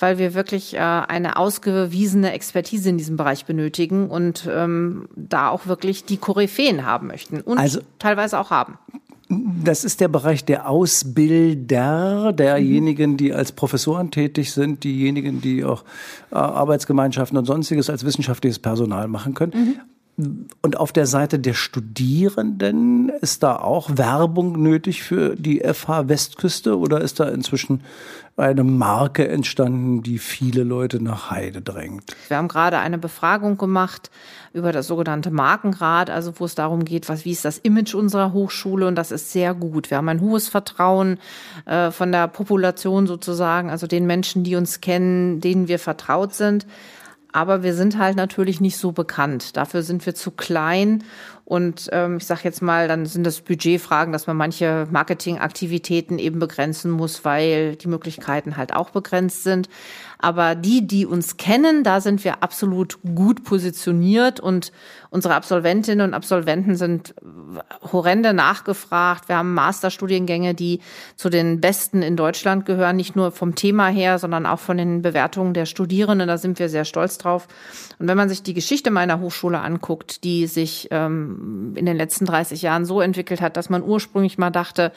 weil 0.00 0.19
wir 0.19 0.35
wirklich 0.35 0.75
äh, 0.75 0.78
eine 0.78 1.37
ausgewiesene 1.37 2.33
Expertise 2.33 2.88
in 2.88 2.99
diesem 2.99 3.16
Bereich 3.16 3.45
benötigen 3.45 4.09
und 4.09 4.49
ähm, 4.50 5.09
da 5.14 5.49
auch 5.50 5.66
wirklich 5.66 6.04
die 6.04 6.16
Koryphäen 6.16 6.85
haben 6.85 7.07
möchten 7.07 7.40
und 7.40 7.59
also, 7.59 7.80
teilweise 7.99 8.38
auch 8.38 8.50
haben. 8.50 8.78
Das 9.28 9.85
ist 9.85 10.00
der 10.00 10.09
Bereich 10.09 10.45
der 10.45 10.69
Ausbilder, 10.69 12.33
derjenigen, 12.33 13.16
die 13.16 13.33
als 13.33 13.52
Professoren 13.52 14.11
tätig 14.11 14.50
sind, 14.50 14.83
diejenigen, 14.83 15.40
die 15.40 15.64
auch 15.64 15.85
äh, 16.33 16.35
Arbeitsgemeinschaften 16.35 17.38
und 17.38 17.45
sonstiges 17.45 17.88
als 17.90 18.04
wissenschaftliches 18.04 18.59
Personal 18.59 19.07
machen 19.07 19.35
können. 19.35 19.52
Mhm. 19.54 19.80
Und 20.62 20.76
auf 20.76 20.92
der 20.92 21.06
Seite 21.06 21.38
der 21.38 21.54
Studierenden 21.54 23.08
ist 23.08 23.42
da 23.42 23.56
auch 23.56 23.90
Werbung 23.94 24.60
nötig 24.62 25.02
für 25.02 25.36
die 25.36 25.60
FH 25.60 26.08
Westküste 26.08 26.78
oder 26.78 27.00
ist 27.00 27.20
da 27.20 27.28
inzwischen 27.28 27.82
eine 28.36 28.64
Marke 28.64 29.28
entstanden, 29.28 30.02
die 30.02 30.18
viele 30.18 30.62
Leute 30.62 31.02
nach 31.02 31.30
Heide 31.30 31.60
drängt? 31.60 32.16
Wir 32.28 32.38
haben 32.38 32.48
gerade 32.48 32.78
eine 32.78 32.98
Befragung 32.98 33.58
gemacht 33.58 34.10
über 34.52 34.72
das 34.72 34.86
sogenannte 34.86 35.30
Markenrad, 35.30 36.10
also 36.10 36.32
wo 36.38 36.44
es 36.44 36.54
darum 36.54 36.84
geht, 36.84 37.08
was, 37.08 37.24
wie 37.24 37.32
ist 37.32 37.44
das 37.44 37.58
Image 37.58 37.94
unserer 37.94 38.32
Hochschule 38.32 38.86
und 38.86 38.96
das 38.96 39.10
ist 39.12 39.32
sehr 39.32 39.54
gut. 39.54 39.90
Wir 39.90 39.98
haben 39.98 40.08
ein 40.08 40.20
hohes 40.20 40.48
Vertrauen 40.48 41.18
äh, 41.66 41.90
von 41.90 42.10
der 42.10 42.28
Population 42.28 43.06
sozusagen, 43.06 43.70
also 43.70 43.86
den 43.86 44.06
Menschen, 44.06 44.42
die 44.42 44.56
uns 44.56 44.80
kennen, 44.80 45.40
denen 45.40 45.68
wir 45.68 45.78
vertraut 45.78 46.34
sind. 46.34 46.66
Aber 47.32 47.62
wir 47.62 47.75
sind 47.75 47.99
halt 47.99 48.16
natürlich 48.16 48.60
nicht 48.60 48.76
so 48.76 48.92
bekannt. 48.92 49.56
Dafür 49.56 49.82
sind 49.82 50.04
wir 50.06 50.14
zu 50.14 50.30
klein. 50.30 51.04
Und 51.50 51.88
ähm, 51.90 52.19
ich 52.19 52.26
sage 52.26 52.42
jetzt 52.45 52.62
mal, 52.62 52.87
dann 52.87 53.07
sind 53.07 53.26
das 53.26 53.40
Budgetfragen, 53.40 54.12
dass 54.12 54.28
man 54.28 54.37
manche 54.37 54.87
Marketingaktivitäten 54.92 56.21
eben 56.21 56.38
begrenzen 56.38 56.92
muss, 56.92 57.25
weil 57.25 57.75
die 57.75 57.88
Möglichkeiten 57.88 58.57
halt 58.57 58.73
auch 58.73 58.90
begrenzt 58.90 59.42
sind. 59.42 59.69
Aber 60.23 60.54
die, 60.54 60.87
die 60.87 61.07
uns 61.07 61.38
kennen, 61.38 61.83
da 61.83 62.00
sind 62.00 62.23
wir 62.25 62.45
absolut 62.45 62.99
gut 63.16 63.42
positioniert 63.42 64.38
und 64.38 64.71
unsere 65.09 65.35
Absolventinnen 65.35 66.07
und 66.07 66.14
Absolventen 66.14 66.76
sind 66.76 67.14
horrende 67.90 68.33
nachgefragt. 68.35 69.28
Wir 69.28 69.38
haben 69.38 69.54
Masterstudiengänge, 69.54 70.54
die 70.54 70.80
zu 71.16 71.30
den 71.30 71.61
besten 71.61 72.02
in 72.02 72.16
Deutschland 72.16 72.66
gehören, 72.66 72.97
nicht 72.97 73.16
nur 73.16 73.33
vom 73.33 73.54
Thema 73.54 73.88
her, 73.88 74.19
sondern 74.19 74.47
auch 74.47 74.61
von 74.61 74.76
den 74.76 75.02
Bewertungen 75.02 75.54
der 75.54 75.66
Studierenden. 75.66 76.28
Da 76.28 76.38
sind 76.38 76.59
wir 76.59 76.69
sehr 76.69 76.85
stolz 76.85 77.16
drauf. 77.19 77.49
Und 77.99 78.07
wenn 78.07 78.16
man 78.16 78.28
sich 78.28 78.42
die 78.42 78.54
Geschichte 78.54 78.90
meiner 78.90 79.21
Hochschule 79.21 79.59
anguckt, 79.59 80.23
die 80.23 80.47
sich 80.47 80.88
ähm, 80.90 81.39
in 81.40 81.87
den 81.87 81.97
letzten 81.97 82.26
30 82.26 82.62
Jahren 82.62 82.85
so 82.85 83.00
entwickelt 83.00 83.40
hat, 83.40 83.56
dass 83.56 83.70
man 83.70 83.82
ursprünglich 83.82 84.38
mal 84.38 84.50
dachte, 84.50 84.92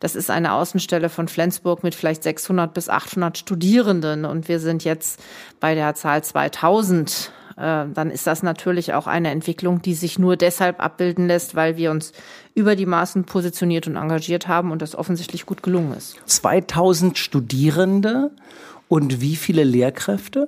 das 0.00 0.14
ist 0.14 0.30
eine 0.30 0.52
Außenstelle 0.52 1.08
von 1.08 1.28
Flensburg 1.28 1.82
mit 1.82 1.94
vielleicht 1.94 2.22
600 2.22 2.72
bis 2.72 2.88
800 2.88 3.36
Studierenden 3.36 4.24
und 4.24 4.48
wir 4.48 4.60
sind 4.60 4.84
jetzt 4.84 5.20
bei 5.60 5.74
der 5.74 5.94
Zahl 5.94 6.22
2000 6.22 7.32
äh, 7.58 7.86
dann 7.92 8.10
ist 8.12 8.26
das 8.28 8.44
natürlich 8.44 8.94
auch 8.94 9.08
eine 9.08 9.30
Entwicklung, 9.30 9.82
die 9.82 9.94
sich 9.94 10.18
nur 10.18 10.36
deshalb 10.36 10.80
abbilden 10.80 11.26
lässt, 11.26 11.56
weil 11.56 11.76
wir 11.76 11.90
uns 11.90 12.12
über 12.54 12.76
die 12.76 12.86
Maßen 12.86 13.24
positioniert 13.24 13.88
und 13.88 13.96
engagiert 13.96 14.46
haben 14.46 14.70
und 14.70 14.80
das 14.80 14.94
offensichtlich 14.94 15.44
gut 15.44 15.64
gelungen 15.64 15.92
ist. 15.92 16.16
2000 16.26 17.18
Studierende 17.18 18.30
und 18.86 19.20
wie 19.20 19.34
viele 19.34 19.64
Lehrkräfte? 19.64 20.46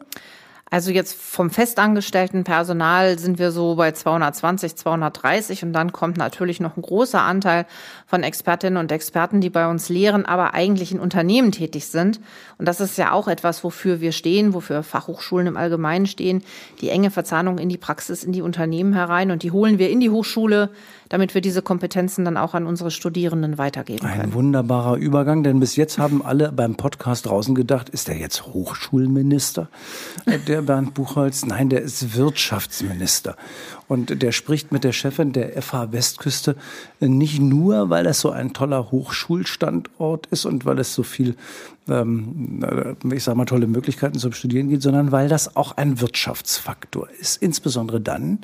Also 0.73 0.93
jetzt 0.93 1.21
vom 1.21 1.51
festangestellten 1.51 2.45
Personal 2.45 3.19
sind 3.19 3.41
wir 3.41 3.51
so 3.51 3.75
bei 3.75 3.91
220, 3.91 4.77
230 4.77 5.65
und 5.65 5.73
dann 5.73 5.91
kommt 5.91 6.17
natürlich 6.17 6.61
noch 6.61 6.77
ein 6.77 6.83
großer 6.83 7.21
Anteil 7.21 7.67
von 8.07 8.23
Expertinnen 8.23 8.77
und 8.77 8.93
Experten, 8.93 9.41
die 9.41 9.51
bei 9.51 9.69
uns 9.69 9.89
lehren, 9.89 10.27
aber 10.27 10.55
eigentlich 10.55 10.93
in 10.93 11.01
Unternehmen 11.01 11.51
tätig 11.51 11.87
sind. 11.87 12.21
Und 12.57 12.67
das 12.69 12.81
ist 12.81 12.97
ja 12.99 13.11
auch 13.11 13.27
etwas, 13.27 13.65
wofür 13.65 14.01
wir 14.01 14.13
stehen, 14.13 14.55
wofür 14.55 14.85
Fachhochschulen 14.85 15.49
im 15.49 15.57
Allgemeinen 15.57 16.07
stehen, 16.07 16.45
die 16.81 16.91
enge 16.91 17.11
Verzahnung 17.11 17.59
in 17.59 17.69
die 17.69 17.77
Praxis, 17.77 18.23
in 18.23 18.31
die 18.31 18.43
Unternehmen 18.43 18.93
herein 18.93 19.33
und 19.33 19.43
die 19.43 19.51
holen 19.51 19.81
wir 19.81 19.91
in 19.91 19.99
die 19.99 20.11
Hochschule 20.11 20.71
damit 21.11 21.35
wir 21.35 21.41
diese 21.41 21.61
Kompetenzen 21.61 22.25
dann 22.25 22.37
auch 22.37 22.55
an 22.55 22.67
unsere 22.67 22.91
Studierenden 22.91 23.59
weitergeben 23.59 24.07
können. 24.07 24.21
Ein 24.21 24.33
wunderbarer 24.33 24.97
Übergang, 24.97 25.43
denn 25.43 25.61
bis 25.61 25.77
jetzt 25.77 25.99
haben 25.99 26.25
alle 26.25 26.53
beim 26.53 26.77
Podcast 26.77 27.27
draußen 27.27 27.55
gedacht, 27.55 27.89
ist 27.91 28.09
der 28.09 28.17
jetzt 28.17 28.47
Hochschulminister, 28.47 29.69
äh, 30.27 30.39
der 30.39 30.63
Bernd 30.63 30.95
Buchholz? 30.95 31.45
Nein, 31.45 31.69
der 31.69 31.83
ist 31.83 32.17
Wirtschaftsminister. 32.17 33.37
Und 33.89 34.23
der 34.23 34.31
spricht 34.31 34.71
mit 34.71 34.85
der 34.85 34.93
Chefin 34.93 35.33
der 35.33 35.61
FH 35.61 35.91
Westküste 35.91 36.55
nicht 37.01 37.41
nur, 37.41 37.91
weil 37.91 38.07
es 38.07 38.21
so 38.21 38.31
ein 38.31 38.53
toller 38.53 38.93
Hochschulstandort 38.93 40.29
ist 40.29 40.45
und 40.45 40.65
weil 40.65 40.79
es 40.79 40.95
so 40.95 41.03
viel, 41.03 41.35
ähm, 41.91 42.93
ich 43.13 43.25
sage 43.25 43.37
mal, 43.37 43.45
tolle 43.45 43.67
Möglichkeiten 43.67 44.19
zum 44.19 44.33
Studieren 44.33 44.69
gibt, 44.69 44.83
sondern 44.83 45.13
weil 45.13 45.29
das 45.29 45.57
auch 45.57 45.77
ein 45.77 46.01
Wirtschaftsfaktor 46.01 47.09
ist. 47.21 47.43
Insbesondere 47.43 48.01
dann, 48.01 48.39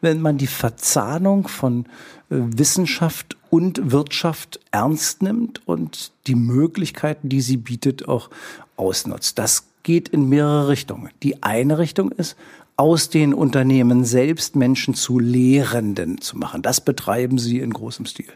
wenn 0.00 0.20
man 0.20 0.38
die 0.38 0.46
Verzahnung 0.46 1.48
von 1.48 1.84
äh, 2.30 2.36
Wissenschaft 2.38 3.36
und 3.50 3.92
Wirtschaft 3.92 4.60
ernst 4.70 5.22
nimmt 5.22 5.66
und 5.66 6.12
die 6.26 6.34
Möglichkeiten, 6.34 7.28
die 7.28 7.40
sie 7.40 7.56
bietet, 7.56 8.08
auch 8.08 8.30
ausnutzt. 8.76 9.38
Das 9.38 9.68
geht 9.82 10.08
in 10.08 10.28
mehrere 10.28 10.68
Richtungen. 10.68 11.10
Die 11.22 11.42
eine 11.42 11.78
Richtung 11.78 12.10
ist, 12.10 12.36
aus 12.76 13.08
den 13.08 13.32
Unternehmen 13.32 14.04
selbst 14.04 14.56
Menschen 14.56 14.94
zu 14.94 15.18
Lehrenden 15.18 16.20
zu 16.20 16.36
machen. 16.36 16.62
Das 16.62 16.80
betreiben 16.80 17.38
Sie 17.38 17.60
in 17.60 17.72
großem 17.72 18.04
Stil. 18.04 18.32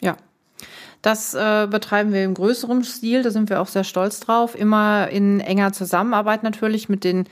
Ja. 0.00 0.16
Das 1.04 1.34
äh, 1.34 1.66
betreiben 1.70 2.14
wir 2.14 2.24
im 2.24 2.32
größeren 2.32 2.82
Stil, 2.82 3.22
da 3.22 3.30
sind 3.30 3.50
wir 3.50 3.60
auch 3.60 3.66
sehr 3.66 3.84
stolz 3.84 4.20
drauf. 4.20 4.58
Immer 4.58 5.10
in 5.10 5.38
enger 5.38 5.70
Zusammenarbeit 5.74 6.42
natürlich 6.42 6.88
mit 6.88 7.04
den 7.04 7.24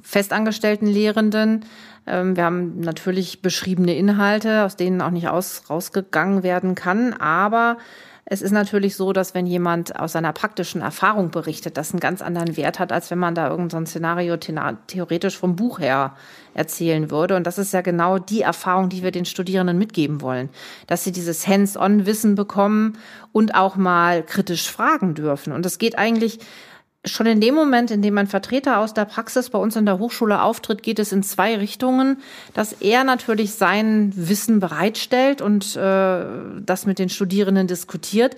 festangestellten 0.00 0.88
Lehrenden. 0.88 1.66
Ähm, 2.06 2.34
wir 2.34 2.44
haben 2.44 2.80
natürlich 2.80 3.42
beschriebene 3.42 3.94
Inhalte, 3.94 4.64
aus 4.64 4.76
denen 4.76 5.02
auch 5.02 5.10
nicht 5.10 5.28
aus, 5.28 5.64
rausgegangen 5.68 6.42
werden 6.42 6.74
kann, 6.74 7.12
aber 7.12 7.76
es 8.32 8.42
ist 8.42 8.52
natürlich 8.52 8.94
so, 8.94 9.12
dass 9.12 9.34
wenn 9.34 9.44
jemand 9.44 9.98
aus 9.98 10.12
seiner 10.12 10.32
praktischen 10.32 10.82
Erfahrung 10.82 11.32
berichtet, 11.32 11.76
das 11.76 11.90
einen 11.90 11.98
ganz 11.98 12.22
anderen 12.22 12.56
Wert 12.56 12.78
hat, 12.78 12.92
als 12.92 13.10
wenn 13.10 13.18
man 13.18 13.34
da 13.34 13.50
irgendein 13.50 13.86
Szenario 13.86 14.36
theoretisch 14.36 15.36
vom 15.36 15.56
Buch 15.56 15.80
her 15.80 16.14
erzählen 16.54 17.10
würde. 17.10 17.34
Und 17.34 17.44
das 17.44 17.58
ist 17.58 17.72
ja 17.72 17.80
genau 17.80 18.20
die 18.20 18.42
Erfahrung, 18.42 18.88
die 18.88 19.02
wir 19.02 19.10
den 19.10 19.24
Studierenden 19.24 19.78
mitgeben 19.78 20.20
wollen, 20.20 20.48
dass 20.86 21.02
sie 21.02 21.10
dieses 21.10 21.48
Hands-on-Wissen 21.48 22.36
bekommen 22.36 22.98
und 23.32 23.56
auch 23.56 23.74
mal 23.74 24.22
kritisch 24.22 24.70
fragen 24.70 25.14
dürfen. 25.14 25.52
Und 25.52 25.66
es 25.66 25.78
geht 25.78 25.98
eigentlich 25.98 26.38
schon 27.04 27.26
in 27.26 27.40
dem 27.40 27.54
Moment, 27.54 27.90
in 27.90 28.02
dem 28.02 28.18
ein 28.18 28.26
Vertreter 28.26 28.78
aus 28.78 28.92
der 28.92 29.06
Praxis 29.06 29.50
bei 29.50 29.58
uns 29.58 29.74
in 29.76 29.86
der 29.86 29.98
Hochschule 29.98 30.42
auftritt, 30.42 30.82
geht 30.82 30.98
es 30.98 31.12
in 31.12 31.22
zwei 31.22 31.56
Richtungen, 31.56 32.18
dass 32.52 32.74
er 32.74 33.04
natürlich 33.04 33.54
sein 33.54 34.12
Wissen 34.14 34.60
bereitstellt 34.60 35.40
und 35.40 35.76
äh, 35.76 36.24
das 36.60 36.86
mit 36.86 36.98
den 36.98 37.08
Studierenden 37.08 37.66
diskutiert. 37.66 38.36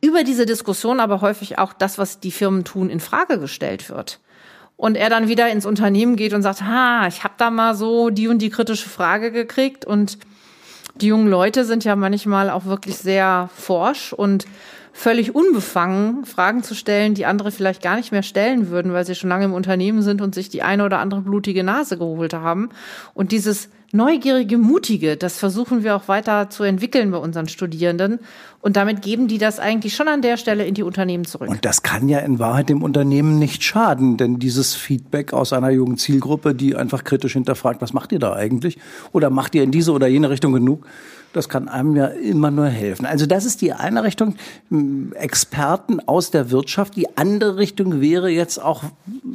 Über 0.00 0.24
diese 0.24 0.46
Diskussion 0.46 0.98
aber 0.98 1.20
häufig 1.20 1.58
auch 1.58 1.72
das, 1.72 1.98
was 1.98 2.20
die 2.20 2.32
Firmen 2.32 2.64
tun, 2.64 2.90
in 2.90 3.00
Frage 3.00 3.38
gestellt 3.38 3.90
wird. 3.90 4.18
Und 4.76 4.96
er 4.96 5.10
dann 5.10 5.28
wieder 5.28 5.48
ins 5.50 5.66
Unternehmen 5.66 6.16
geht 6.16 6.32
und 6.32 6.42
sagt, 6.42 6.62
ha, 6.62 7.06
ich 7.06 7.22
habe 7.22 7.34
da 7.36 7.50
mal 7.50 7.74
so 7.74 8.10
die 8.10 8.28
und 8.28 8.38
die 8.38 8.50
kritische 8.50 8.88
Frage 8.88 9.30
gekriegt 9.30 9.84
und 9.84 10.18
die 10.96 11.08
jungen 11.08 11.28
Leute 11.28 11.64
sind 11.64 11.84
ja 11.84 11.96
manchmal 11.96 12.50
auch 12.50 12.64
wirklich 12.64 12.96
sehr 12.96 13.50
forsch 13.54 14.12
und 14.12 14.46
völlig 14.92 15.34
unbefangen 15.34 16.24
Fragen 16.24 16.62
zu 16.62 16.74
stellen, 16.74 17.14
die 17.14 17.26
andere 17.26 17.50
vielleicht 17.50 17.82
gar 17.82 17.96
nicht 17.96 18.12
mehr 18.12 18.22
stellen 18.22 18.70
würden, 18.70 18.92
weil 18.92 19.06
sie 19.06 19.14
schon 19.14 19.30
lange 19.30 19.44
im 19.44 19.54
Unternehmen 19.54 20.02
sind 20.02 20.20
und 20.20 20.34
sich 20.34 20.48
die 20.48 20.62
eine 20.62 20.84
oder 20.84 20.98
andere 20.98 21.22
blutige 21.22 21.64
Nase 21.64 21.96
geholt 21.96 22.34
haben. 22.34 22.70
Und 23.14 23.32
dieses 23.32 23.70
neugierige, 23.92 24.58
mutige, 24.58 25.16
das 25.16 25.38
versuchen 25.38 25.82
wir 25.82 25.96
auch 25.96 26.08
weiter 26.08 26.50
zu 26.50 26.62
entwickeln 26.62 27.10
bei 27.10 27.18
unseren 27.18 27.48
Studierenden. 27.48 28.20
Und 28.62 28.76
damit 28.76 29.00
geben 29.00 29.26
die 29.26 29.38
das 29.38 29.58
eigentlich 29.58 29.96
schon 29.96 30.06
an 30.06 30.20
der 30.20 30.36
Stelle 30.36 30.66
in 30.66 30.74
die 30.74 30.82
Unternehmen 30.82 31.24
zurück. 31.24 31.48
Und 31.48 31.64
das 31.64 31.82
kann 31.82 32.08
ja 32.08 32.18
in 32.18 32.38
Wahrheit 32.38 32.68
dem 32.68 32.82
Unternehmen 32.82 33.38
nicht 33.38 33.64
schaden, 33.64 34.18
denn 34.18 34.38
dieses 34.38 34.74
Feedback 34.74 35.32
aus 35.32 35.52
einer 35.52 35.70
jungen 35.70 35.96
Zielgruppe, 35.96 36.54
die 36.54 36.76
einfach 36.76 37.04
kritisch 37.04 37.32
hinterfragt, 37.32 37.80
was 37.80 37.94
macht 37.94 38.12
ihr 38.12 38.18
da 38.18 38.34
eigentlich? 38.34 38.78
Oder 39.12 39.30
macht 39.30 39.54
ihr 39.54 39.62
in 39.62 39.70
diese 39.70 39.92
oder 39.92 40.08
jene 40.08 40.28
Richtung 40.28 40.52
genug? 40.52 40.86
Das 41.32 41.48
kann 41.48 41.68
einem 41.68 41.94
ja 41.94 42.06
immer 42.06 42.50
nur 42.50 42.66
helfen. 42.66 43.06
Also 43.06 43.24
das 43.24 43.44
ist 43.44 43.60
die 43.60 43.72
eine 43.72 44.02
Richtung, 44.02 44.34
Experten 45.14 46.00
aus 46.00 46.32
der 46.32 46.50
Wirtschaft. 46.50 46.96
Die 46.96 47.16
andere 47.16 47.56
Richtung 47.56 48.00
wäre 48.00 48.28
jetzt 48.30 48.60
auch, 48.60 48.82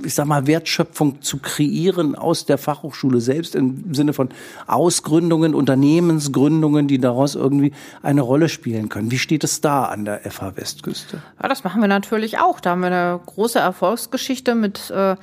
ich 0.04 0.14
sag 0.14 0.26
mal, 0.26 0.46
Wertschöpfung 0.46 1.22
zu 1.22 1.38
kreieren 1.38 2.16
aus 2.16 2.46
der 2.46 2.58
Fachhochschule 2.58 3.22
selbst 3.22 3.56
im 3.56 3.94
Sinne 3.94 4.12
von 4.12 4.30
Ausgründungen, 4.68 5.56
Unternehmensgründungen, 5.56 6.88
die 6.88 7.00
daraus 7.00 7.36
irgendwie 7.36 7.72
eine 8.02 8.22
Rolle 8.22 8.50
spielen 8.50 8.90
können. 8.90 9.12
Wie 9.12 9.20
steht 9.20 9.44
es 9.44 9.62
da 9.62 9.86
an 9.86 10.06
der 10.06 10.20
FH 10.30 10.58
Westküste? 10.58 11.22
Ja, 11.42 11.50
das 11.50 11.64
machen 11.64 11.82
wir 11.82 11.88
natürlich 11.88 12.40
auch. 12.40 12.60
Da 12.60 12.72
haben 12.72 12.82
wir 12.82 12.88
eine 12.88 13.20
große 13.26 13.60
Erfolgsgeschichte 13.60 14.56
mit 14.56 14.90
äh, 14.92 15.16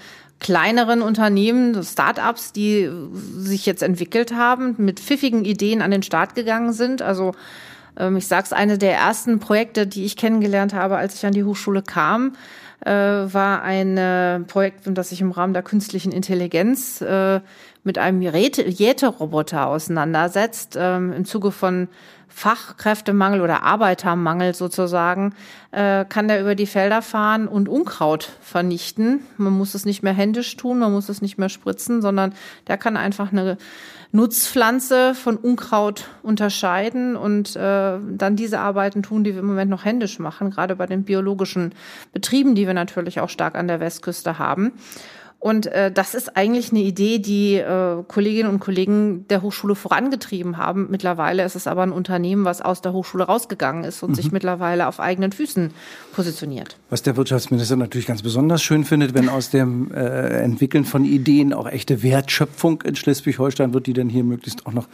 kleineren 0.42 1.02
Unternehmen, 1.02 1.82
Start-ups, 1.84 2.52
die 2.52 2.90
sich 3.36 3.64
jetzt 3.64 3.82
entwickelt 3.82 4.34
haben, 4.34 4.74
mit 4.76 4.98
pfiffigen 4.98 5.44
Ideen 5.44 5.82
an 5.82 5.92
den 5.92 6.02
Start 6.02 6.34
gegangen 6.34 6.72
sind. 6.72 7.00
Also 7.00 7.32
ähm, 7.96 8.16
ich 8.16 8.26
sage 8.26 8.44
es, 8.44 8.52
eine 8.52 8.76
der 8.76 8.94
ersten 8.94 9.38
Projekte, 9.38 9.86
die 9.86 10.04
ich 10.04 10.16
kennengelernt 10.16 10.74
habe, 10.74 10.96
als 10.96 11.14
ich 11.14 11.26
an 11.26 11.32
die 11.32 11.44
Hochschule 11.44 11.82
kam, 11.82 12.34
äh, 12.84 12.90
war 12.90 13.62
ein 13.62 13.96
äh, 13.96 14.40
Projekt, 14.40 14.80
das 14.84 15.10
sich 15.10 15.20
im 15.20 15.30
Rahmen 15.30 15.54
der 15.54 15.62
künstlichen 15.62 16.10
Intelligenz 16.10 17.00
äh, 17.00 17.40
mit 17.84 17.98
einem 17.98 18.22
Jäteroboter 18.22 19.66
auseinandersetzt, 19.66 20.76
ähm, 20.78 21.12
im 21.12 21.24
Zuge 21.24 21.50
von 21.50 21.88
Fachkräftemangel 22.28 23.40
oder 23.42 23.62
Arbeitermangel 23.62 24.54
sozusagen, 24.54 25.34
äh, 25.70 26.04
kann 26.06 26.28
der 26.28 26.40
über 26.40 26.54
die 26.54 26.66
Felder 26.66 27.02
fahren 27.02 27.46
und 27.46 27.68
Unkraut 27.68 28.30
vernichten. 28.40 29.20
Man 29.36 29.52
muss 29.52 29.74
es 29.74 29.84
nicht 29.84 30.02
mehr 30.02 30.14
händisch 30.14 30.56
tun, 30.56 30.78
man 30.78 30.92
muss 30.92 31.08
es 31.08 31.20
nicht 31.20 31.36
mehr 31.36 31.50
spritzen, 31.50 32.00
sondern 32.00 32.32
der 32.68 32.78
kann 32.78 32.96
einfach 32.96 33.32
eine 33.32 33.58
Nutzpflanze 34.12 35.14
von 35.14 35.36
Unkraut 35.36 36.08
unterscheiden 36.22 37.16
und 37.16 37.56
äh, 37.56 37.98
dann 37.98 38.36
diese 38.36 38.60
Arbeiten 38.60 39.02
tun, 39.02 39.24
die 39.24 39.32
wir 39.32 39.40
im 39.40 39.46
Moment 39.46 39.70
noch 39.70 39.84
händisch 39.84 40.18
machen, 40.18 40.50
gerade 40.50 40.76
bei 40.76 40.86
den 40.86 41.04
biologischen 41.04 41.74
Betrieben, 42.12 42.54
die 42.54 42.66
wir 42.66 42.74
natürlich 42.74 43.20
auch 43.20 43.30
stark 43.30 43.56
an 43.56 43.68
der 43.68 43.80
Westküste 43.80 44.38
haben. 44.38 44.72
Und 45.42 45.66
äh, 45.66 45.90
das 45.90 46.14
ist 46.14 46.36
eigentlich 46.36 46.70
eine 46.70 46.82
Idee, 46.82 47.18
die 47.18 47.56
äh, 47.56 48.04
Kolleginnen 48.06 48.48
und 48.48 48.60
Kollegen 48.60 49.26
der 49.26 49.42
Hochschule 49.42 49.74
vorangetrieben 49.74 50.56
haben. 50.56 50.86
Mittlerweile 50.88 51.42
ist 51.42 51.56
es 51.56 51.66
aber 51.66 51.82
ein 51.82 51.90
Unternehmen, 51.90 52.44
was 52.44 52.62
aus 52.62 52.80
der 52.80 52.92
Hochschule 52.92 53.24
rausgegangen 53.24 53.82
ist 53.82 54.04
und 54.04 54.10
mhm. 54.10 54.14
sich 54.14 54.30
mittlerweile 54.30 54.86
auf 54.86 55.00
eigenen 55.00 55.32
Füßen 55.32 55.72
positioniert. 56.14 56.76
Was 56.90 57.02
der 57.02 57.16
Wirtschaftsminister 57.16 57.74
natürlich 57.74 58.06
ganz 58.06 58.22
besonders 58.22 58.62
schön 58.62 58.84
findet, 58.84 59.14
wenn 59.14 59.28
aus 59.28 59.50
dem 59.50 59.92
äh, 59.92 60.42
Entwickeln 60.44 60.84
von 60.84 61.04
Ideen 61.04 61.52
auch 61.54 61.66
echte 61.66 62.04
Wertschöpfung 62.04 62.82
in 62.82 62.94
Schleswig-Holstein 62.94 63.74
wird, 63.74 63.88
die 63.88 63.94
dann 63.94 64.08
hier 64.08 64.22
möglichst 64.22 64.64
auch 64.66 64.72
noch 64.72 64.86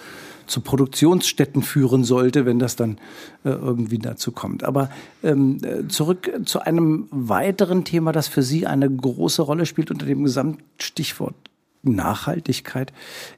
zu 0.46 0.62
Produktionsstätten 0.62 1.62
führen 1.62 2.04
sollte, 2.04 2.46
wenn 2.46 2.58
das 2.58 2.74
dann 2.74 2.98
äh, 3.44 3.50
irgendwie 3.50 3.98
dazu 3.98 4.32
kommt. 4.32 4.64
Aber 4.64 4.90
ähm, 5.22 5.58
zurück 5.88 6.30
zu 6.46 6.60
einem 6.60 7.06
weiteren 7.10 7.84
Thema, 7.84 8.12
das 8.12 8.28
für 8.28 8.42
Sie 8.42 8.66
eine 8.66 8.90
große 8.90 9.42
Rolle 9.42 9.66
spielt 9.66 9.90
unter 9.90 10.06
dem 10.06 10.22
Gesamtstichwort 10.38 11.34
Nachhaltigkeit, 11.82 12.92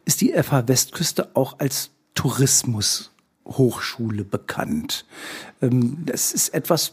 ist 0.05 0.21
die 0.21 0.33
FH 0.33 0.69
Westküste 0.69 1.31
auch 1.35 1.59
als 1.59 1.91
Tourismushochschule 2.15 4.25
bekannt. 4.25 5.07
Ähm, 5.63 6.05
das 6.05 6.33
ist 6.33 6.51
etwas, 6.51 6.93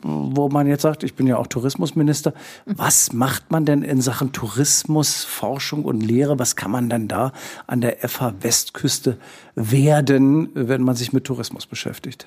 wo 0.00 0.50
man 0.50 0.66
jetzt 0.66 0.82
sagt, 0.82 1.02
ich 1.02 1.14
bin 1.14 1.26
ja 1.26 1.38
auch 1.38 1.46
Tourismusminister, 1.46 2.34
was 2.66 3.14
macht 3.14 3.50
man 3.50 3.64
denn 3.64 3.82
in 3.82 4.02
Sachen 4.02 4.32
Tourismus, 4.32 5.24
Forschung 5.24 5.84
und 5.84 6.02
Lehre? 6.02 6.38
Was 6.38 6.54
kann 6.54 6.70
man 6.70 6.90
denn 6.90 7.08
da 7.08 7.32
an 7.66 7.80
der 7.80 8.06
FH 8.06 8.34
Westküste 8.40 9.18
werden, 9.54 10.50
wenn 10.54 10.82
man 10.82 10.94
sich 10.94 11.12
mit 11.12 11.24
Tourismus 11.24 11.66
beschäftigt? 11.66 12.26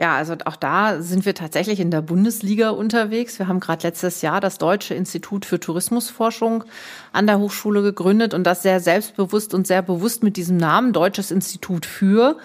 Ja, 0.00 0.16
also 0.16 0.34
auch 0.46 0.56
da 0.56 1.02
sind 1.02 1.26
wir 1.26 1.34
tatsächlich 1.34 1.78
in 1.78 1.90
der 1.90 2.00
Bundesliga 2.00 2.70
unterwegs. 2.70 3.38
Wir 3.38 3.48
haben 3.48 3.60
gerade 3.60 3.86
letztes 3.86 4.22
Jahr 4.22 4.40
das 4.40 4.56
Deutsche 4.56 4.94
Institut 4.94 5.44
für 5.44 5.60
Tourismusforschung 5.60 6.64
an 7.12 7.26
der 7.26 7.38
Hochschule 7.38 7.82
gegründet 7.82 8.32
und 8.32 8.44
das 8.44 8.62
sehr 8.62 8.80
selbstbewusst 8.80 9.52
und 9.52 9.66
sehr 9.66 9.82
bewusst 9.82 10.22
mit 10.22 10.38
diesem 10.38 10.56
Namen 10.56 10.94
Deutsches 10.94 11.30
Institut 11.30 11.84
für. 11.84 12.38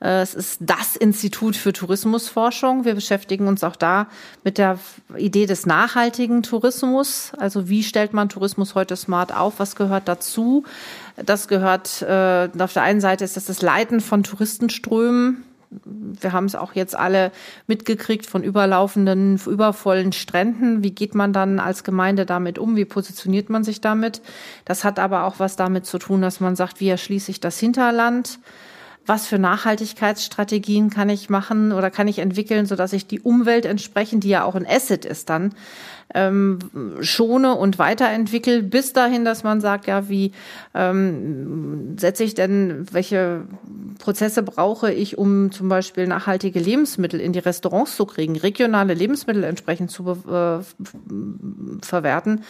Äh, 0.00 0.22
es 0.22 0.32
ist 0.32 0.60
das 0.62 0.96
Institut 0.96 1.54
für 1.54 1.74
Tourismusforschung. 1.74 2.86
Wir 2.86 2.94
beschäftigen 2.94 3.46
uns 3.46 3.62
auch 3.62 3.76
da 3.76 4.06
mit 4.42 4.56
der 4.56 4.78
Idee 5.14 5.44
des 5.44 5.66
nachhaltigen 5.66 6.42
Tourismus. 6.42 7.32
Also 7.36 7.68
wie 7.68 7.82
stellt 7.82 8.14
man 8.14 8.30
Tourismus 8.30 8.74
heute 8.74 8.96
smart 8.96 9.36
auf? 9.36 9.58
Was 9.58 9.76
gehört 9.76 10.08
dazu? 10.08 10.64
Das 11.16 11.46
gehört, 11.46 12.00
äh, 12.00 12.48
auf 12.58 12.72
der 12.72 12.84
einen 12.84 13.02
Seite 13.02 13.22
ist 13.22 13.36
das 13.36 13.44
das 13.44 13.60
Leiten 13.60 14.00
von 14.00 14.22
Touristenströmen 14.22 15.44
wir 15.84 16.32
haben 16.32 16.46
es 16.46 16.54
auch 16.54 16.74
jetzt 16.74 16.96
alle 16.96 17.32
mitgekriegt 17.66 18.26
von 18.26 18.42
überlaufenden, 18.42 19.40
übervollen 19.46 20.12
Stränden. 20.12 20.82
Wie 20.82 20.90
geht 20.90 21.14
man 21.14 21.32
dann 21.32 21.58
als 21.58 21.84
Gemeinde 21.84 22.26
damit 22.26 22.58
um? 22.58 22.76
Wie 22.76 22.84
positioniert 22.84 23.50
man 23.50 23.64
sich 23.64 23.80
damit? 23.80 24.22
Das 24.64 24.84
hat 24.84 24.98
aber 24.98 25.24
auch 25.24 25.38
was 25.38 25.56
damit 25.56 25.86
zu 25.86 25.98
tun, 25.98 26.22
dass 26.22 26.40
man 26.40 26.56
sagt, 26.56 26.80
wie 26.80 26.88
erschließe 26.88 27.30
ich 27.30 27.40
das 27.40 27.58
Hinterland? 27.58 28.38
was 29.06 29.26
für 29.26 29.38
Nachhaltigkeitsstrategien 29.38 30.90
kann 30.90 31.08
ich 31.08 31.28
machen 31.28 31.72
oder 31.72 31.90
kann 31.90 32.08
ich 32.08 32.20
entwickeln, 32.20 32.66
so 32.66 32.76
dass 32.76 32.92
ich 32.92 33.06
die 33.06 33.20
Umwelt 33.20 33.66
entsprechend, 33.66 34.24
die 34.24 34.28
ja 34.28 34.44
auch 34.44 34.54
ein 34.54 34.66
Asset 34.66 35.04
ist, 35.04 35.28
dann 35.28 35.54
ähm, 36.14 36.58
schone 37.00 37.54
und 37.54 37.78
weiterentwickle, 37.78 38.62
bis 38.62 38.92
dahin, 38.92 39.24
dass 39.24 39.44
man 39.44 39.60
sagt, 39.60 39.86
ja, 39.86 40.08
wie 40.08 40.32
ähm, 40.74 41.96
setze 41.98 42.24
ich 42.24 42.34
denn, 42.34 42.86
welche 42.92 43.42
Prozesse 43.98 44.42
brauche 44.42 44.92
ich, 44.92 45.18
um 45.18 45.52
zum 45.52 45.68
Beispiel 45.68 46.06
nachhaltige 46.06 46.58
Lebensmittel 46.58 47.20
in 47.20 47.32
die 47.32 47.38
Restaurants 47.38 47.96
zu 47.96 48.06
kriegen, 48.06 48.36
regionale 48.36 48.94
Lebensmittel 48.94 49.44
entsprechend 49.44 49.90
zu 49.90 50.10
äh, 50.10 50.60
verwerten. 51.84 52.42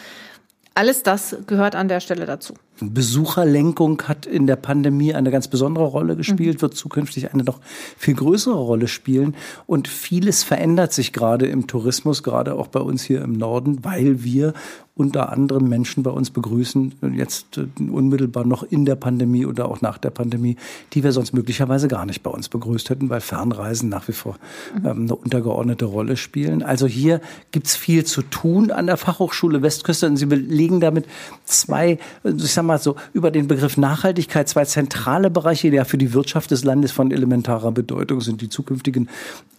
Alles 0.75 1.03
das 1.03 1.37
gehört 1.45 1.75
an 1.75 1.87
der 1.87 1.99
Stelle 1.99 2.25
dazu. 2.25 2.55
Besucherlenkung 2.91 4.01
hat 4.03 4.25
in 4.25 4.47
der 4.47 4.55
Pandemie 4.55 5.13
eine 5.13 5.31
ganz 5.31 5.47
besondere 5.47 5.85
Rolle 5.85 6.15
gespielt, 6.15 6.57
mhm. 6.57 6.61
wird 6.61 6.75
zukünftig 6.75 7.33
eine 7.33 7.43
noch 7.43 7.59
viel 7.97 8.15
größere 8.15 8.55
Rolle 8.55 8.87
spielen. 8.87 9.35
Und 9.67 9.87
vieles 9.87 10.43
verändert 10.43 10.93
sich 10.93 11.13
gerade 11.13 11.45
im 11.47 11.67
Tourismus, 11.67 12.23
gerade 12.23 12.55
auch 12.55 12.67
bei 12.67 12.79
uns 12.79 13.03
hier 13.03 13.21
im 13.21 13.33
Norden, 13.33 13.83
weil 13.83 14.23
wir 14.23 14.53
unter 14.95 15.31
anderem 15.31 15.69
Menschen 15.69 16.03
bei 16.03 16.11
uns 16.11 16.29
begrüßen, 16.29 16.93
jetzt 17.15 17.57
äh, 17.57 17.65
unmittelbar 17.89 18.45
noch 18.45 18.61
in 18.61 18.85
der 18.85 18.95
Pandemie 18.95 19.45
oder 19.45 19.67
auch 19.67 19.81
nach 19.81 19.97
der 19.97 20.11
Pandemie, 20.11 20.55
die 20.93 21.03
wir 21.03 21.11
sonst 21.11 21.33
möglicherweise 21.33 21.87
gar 21.87 22.05
nicht 22.05 22.21
bei 22.21 22.29
uns 22.29 22.47
begrüßt 22.47 22.91
hätten, 22.91 23.09
weil 23.09 23.19
Fernreisen 23.19 23.89
nach 23.89 24.07
wie 24.07 24.11
vor 24.11 24.37
mhm. 24.77 24.85
ähm, 24.85 25.01
eine 25.03 25.15
untergeordnete 25.15 25.85
Rolle 25.85 26.15
spielen. 26.15 26.61
Also 26.61 26.85
hier 26.85 27.21
gibt's 27.51 27.75
viel 27.75 28.05
zu 28.05 28.21
tun 28.21 28.69
an 28.69 28.85
der 28.85 28.97
Fachhochschule 28.97 29.63
Westküste 29.63 30.05
und 30.05 30.17
Sie 30.17 30.27
belegen 30.27 30.79
damit 30.79 31.05
zwei, 31.43 31.97
ich 32.23 32.53
sag 32.53 32.63
mal 32.63 32.72
so, 32.77 32.95
über 33.13 33.31
den 33.31 33.47
Begriff 33.47 33.77
Nachhaltigkeit. 33.77 34.49
Zwei 34.49 34.65
zentrale 34.65 35.29
Bereiche, 35.29 35.69
die 35.69 35.77
ja 35.77 35.85
für 35.85 35.97
die 35.97 36.13
Wirtschaft 36.13 36.51
des 36.51 36.63
Landes 36.63 36.91
von 36.91 37.11
elementarer 37.11 37.71
Bedeutung 37.71 38.21
sind, 38.21 38.41
die 38.41 38.49
zukünftigen 38.49 39.09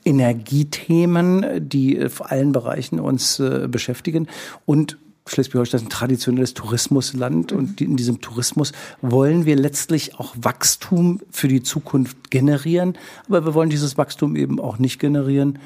Energiethemen, 0.05 1.69
die 1.69 1.99
äh, 1.99 2.09
vor 2.09 2.31
allen 2.31 2.53
Bereichen 2.53 3.01
uns 3.01 3.39
äh, 3.41 3.69
beschäftigen. 3.69 4.29
Und 4.67 4.99
Schleswig-Holstein 5.27 5.81
ist 5.81 5.87
ein 5.87 5.91
traditionelles 5.91 6.55
Tourismusland. 6.55 7.53
Und 7.53 7.81
in 7.81 7.97
diesem 7.97 8.21
Tourismus 8.21 8.73
wollen 9.01 9.47
wir 9.47 9.57
letztlich 9.57 10.19
auch 10.19 10.35
Wachstum 10.39 11.21
für 11.31 11.49
die 11.49 11.63
Zukunft 11.63 12.31
generieren. 12.31 12.99
Aber 13.29 13.47
wir 13.47 13.55
wollen 13.55 13.71
dieses 13.71 13.97
Wachstum 13.97 14.37
eben 14.37 14.61
auch 14.61 14.79
nicht 14.79 14.99
generieren 14.99 15.59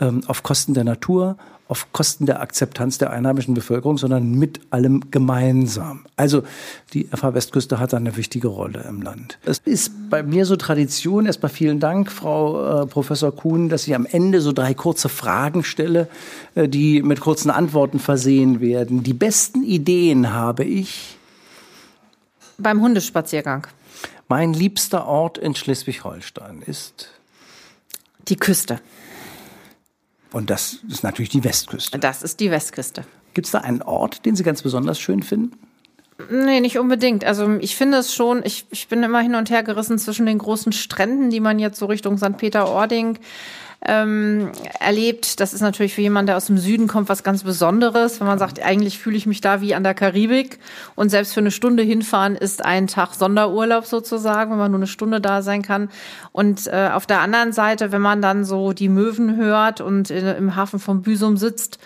ähm, 0.00 0.22
auf 0.26 0.42
Kosten 0.42 0.74
der 0.74 0.84
Natur, 0.84 1.36
auf 1.68 1.92
Kosten 1.92 2.26
der 2.26 2.40
Akzeptanz 2.40 2.98
der 2.98 3.10
einheimischen 3.10 3.54
Bevölkerung, 3.54 3.98
sondern 3.98 4.32
mit 4.32 4.60
allem 4.70 5.10
gemeinsam. 5.10 6.06
Also 6.16 6.44
die 6.92 7.08
FH 7.08 7.34
Westküste 7.34 7.80
hat 7.80 7.92
eine 7.92 8.16
wichtige 8.16 8.48
Rolle 8.48 8.84
im 8.88 9.02
Land. 9.02 9.38
Es 9.44 9.58
ist 9.64 9.90
bei 10.08 10.22
mir 10.22 10.46
so 10.46 10.54
Tradition. 10.56 11.26
Erstmal 11.26 11.50
vielen 11.50 11.80
Dank, 11.80 12.12
Frau 12.12 12.82
äh, 12.82 12.86
Professor 12.86 13.34
Kuhn, 13.34 13.68
dass 13.68 13.88
ich 13.88 13.94
am 13.94 14.06
Ende 14.06 14.40
so 14.40 14.52
drei 14.52 14.74
kurze 14.74 15.08
Fragen 15.08 15.64
stelle, 15.64 16.08
äh, 16.54 16.68
die 16.68 17.02
mit 17.02 17.20
kurzen 17.20 17.50
Antworten 17.50 17.98
versehen 17.98 18.60
werden. 18.60 19.02
Die 19.02 19.14
besten 19.14 19.64
Ideen 19.64 20.32
habe 20.32 20.64
ich 20.64 21.16
beim 22.58 22.80
Hundespaziergang. 22.80 23.66
Mein 24.28 24.52
liebster 24.52 25.06
Ort 25.06 25.38
in 25.38 25.54
Schleswig-Holstein 25.54 26.62
ist 26.62 27.10
die 28.28 28.36
Küste. 28.36 28.80
Und 30.36 30.50
das 30.50 30.80
ist 30.86 31.02
natürlich 31.02 31.30
die 31.30 31.44
Westküste. 31.44 31.98
Das 31.98 32.22
ist 32.22 32.40
die 32.40 32.50
Westküste. 32.50 33.04
Gibt 33.32 33.46
es 33.46 33.52
da 33.52 33.60
einen 33.60 33.80
Ort, 33.80 34.26
den 34.26 34.36
Sie 34.36 34.42
ganz 34.42 34.60
besonders 34.60 35.00
schön 35.00 35.22
finden? 35.22 35.56
Nee, 36.30 36.60
nicht 36.60 36.78
unbedingt. 36.78 37.24
Also 37.24 37.56
ich 37.60 37.76
finde 37.76 37.98
es 37.98 38.14
schon, 38.14 38.42
ich, 38.44 38.66
ich 38.70 38.88
bin 38.88 39.02
immer 39.02 39.20
hin 39.20 39.34
und 39.34 39.50
her 39.50 39.62
gerissen 39.62 39.98
zwischen 39.98 40.24
den 40.24 40.38
großen 40.38 40.72
Stränden, 40.72 41.28
die 41.28 41.40
man 41.40 41.58
jetzt 41.58 41.78
so 41.78 41.86
Richtung 41.86 42.16
St. 42.16 42.38
Peter-Ording 42.38 43.18
ähm, 43.84 44.50
erlebt. 44.80 45.40
Das 45.40 45.52
ist 45.52 45.60
natürlich 45.60 45.94
für 45.94 46.00
jemanden, 46.00 46.28
der 46.28 46.38
aus 46.38 46.46
dem 46.46 46.56
Süden 46.56 46.88
kommt, 46.88 47.10
was 47.10 47.22
ganz 47.22 47.42
Besonderes, 47.42 48.18
wenn 48.18 48.26
man 48.26 48.38
sagt, 48.38 48.62
eigentlich 48.62 48.98
fühle 48.98 49.18
ich 49.18 49.26
mich 49.26 49.42
da 49.42 49.60
wie 49.60 49.74
an 49.74 49.84
der 49.84 49.92
Karibik. 49.92 50.58
Und 50.94 51.10
selbst 51.10 51.34
für 51.34 51.40
eine 51.40 51.50
Stunde 51.50 51.82
hinfahren 51.82 52.34
ist 52.34 52.64
ein 52.64 52.86
Tag 52.86 53.14
Sonderurlaub 53.14 53.84
sozusagen, 53.84 54.50
wenn 54.52 54.58
man 54.58 54.70
nur 54.70 54.80
eine 54.80 54.86
Stunde 54.86 55.20
da 55.20 55.42
sein 55.42 55.60
kann. 55.60 55.90
Und 56.32 56.66
äh, 56.66 56.90
auf 56.92 57.06
der 57.06 57.20
anderen 57.20 57.52
Seite, 57.52 57.92
wenn 57.92 58.02
man 58.02 58.22
dann 58.22 58.44
so 58.46 58.72
die 58.72 58.88
Möwen 58.88 59.36
hört 59.36 59.82
und 59.82 60.10
in, 60.10 60.26
im 60.26 60.56
Hafen 60.56 60.80
von 60.80 61.02
Büsum 61.02 61.36
sitzt, 61.36 61.78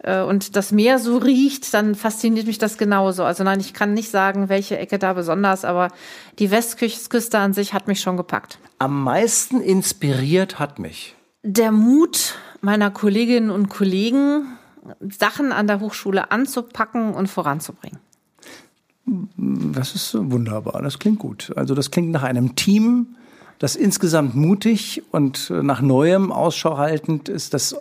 äh, 0.00 0.22
und 0.22 0.56
das 0.56 0.72
Meer 0.72 0.98
so 0.98 1.18
riecht, 1.18 1.72
dann 1.74 1.94
fasziniert 1.94 2.46
mich 2.46 2.58
das 2.58 2.78
genauso. 2.78 3.24
Also 3.24 3.44
nein, 3.44 3.60
ich 3.60 3.74
kann 3.74 3.94
nicht 3.94 4.10
sagen, 4.10 4.48
welche 4.48 4.78
Ecke 4.78 4.98
da 4.98 5.12
besonders, 5.12 5.64
aber 5.64 5.88
die 6.38 6.50
Westküste 6.50 7.38
an 7.38 7.52
sich 7.52 7.74
hat 7.74 7.88
mich 7.88 8.00
schon 8.00 8.16
gepackt. 8.16 8.58
Am 8.78 9.02
meisten 9.02 9.60
inspiriert 9.60 10.58
hat 10.58 10.78
mich 10.78 11.14
der 11.42 11.72
Mut 11.72 12.34
meiner 12.60 12.90
Kolleginnen 12.90 13.50
und 13.50 13.68
Kollegen, 13.68 14.58
Sachen 15.00 15.52
an 15.52 15.66
der 15.66 15.80
Hochschule 15.80 16.30
anzupacken 16.30 17.14
und 17.14 17.28
voranzubringen. 17.28 17.98
Das 19.36 19.94
ist 19.94 20.14
wunderbar, 20.14 20.82
das 20.82 20.98
klingt 20.98 21.18
gut. 21.18 21.52
Also 21.56 21.74
das 21.74 21.90
klingt 21.90 22.10
nach 22.10 22.22
einem 22.22 22.56
Team, 22.56 23.16
das 23.58 23.76
insgesamt 23.76 24.34
mutig 24.34 25.02
und 25.10 25.50
nach 25.50 25.80
Neuem 25.80 26.30
Ausschau 26.30 26.76
haltend 26.76 27.28
ist. 27.28 27.54
Das 27.54 27.76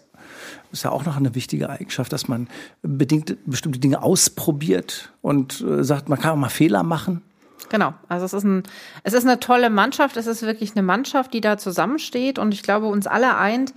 ist 0.72 0.84
ja 0.84 0.92
auch 0.92 1.06
noch 1.06 1.18
eine 1.18 1.36
wichtige 1.36 1.70
Eigenschaft, 1.70 2.12
dass 2.14 2.28
man 2.28 2.48
bedingt, 2.82 3.38
bestimmte 3.46 3.80
Dinge 3.80 4.04
ausprobiert 4.04 5.14
und 5.22 5.62
äh, 5.62 5.84
sagt, 5.84 6.10
man 6.10 6.20
kann 6.20 6.32
auch 6.32 6.38
mal 6.38 6.50
Fehler 6.50 6.84
machen. 6.84 7.22
Genau. 7.70 7.94
Also 8.08 8.26
es 8.26 8.34
ist 8.34 8.44
ein, 8.44 8.64
es 9.04 9.14
ist 9.14 9.26
eine 9.26 9.40
tolle 9.40 9.70
Mannschaft. 9.70 10.18
Es 10.18 10.28
ist 10.28 10.42
wirklich 10.44 10.74
eine 10.76 10.84
Mannschaft, 10.84 11.34
die 11.34 11.42
da 11.42 11.58
zusammensteht. 11.58 12.40
Und 12.40 12.54
ich 12.54 12.64
glaube, 12.64 12.88
uns 12.88 13.08
alle 13.08 13.38
eint 13.38 13.74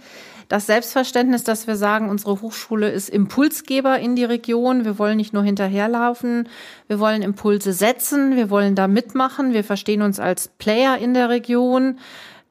das 0.49 0.67
Selbstverständnis, 0.67 1.45
dass 1.45 1.69
wir 1.69 1.77
sagen, 1.77 2.09
unsere 2.09 2.41
Hochschule 2.41 2.91
ist 2.91 3.09
Impulsgeber 3.09 4.01
in 4.01 4.17
die 4.17 4.25
Region. 4.25 4.85
Wir 4.85 4.99
wollen 4.99 5.17
nicht 5.17 5.33
nur 5.33 5.45
hinterherlaufen. 5.45 6.49
Wir 6.89 6.99
wollen 6.99 7.23
Impulse 7.23 7.73
setzen. 7.73 8.35
Wir 8.35 8.51
wollen 8.51 8.75
da 8.75 8.89
mitmachen. 8.89 9.53
Wir 9.53 9.63
verstehen 9.63 10.03
uns 10.03 10.19
als 10.19 10.49
Player 10.49 10.99
in 10.99 11.15
der 11.15 11.29
Region. 11.29 12.01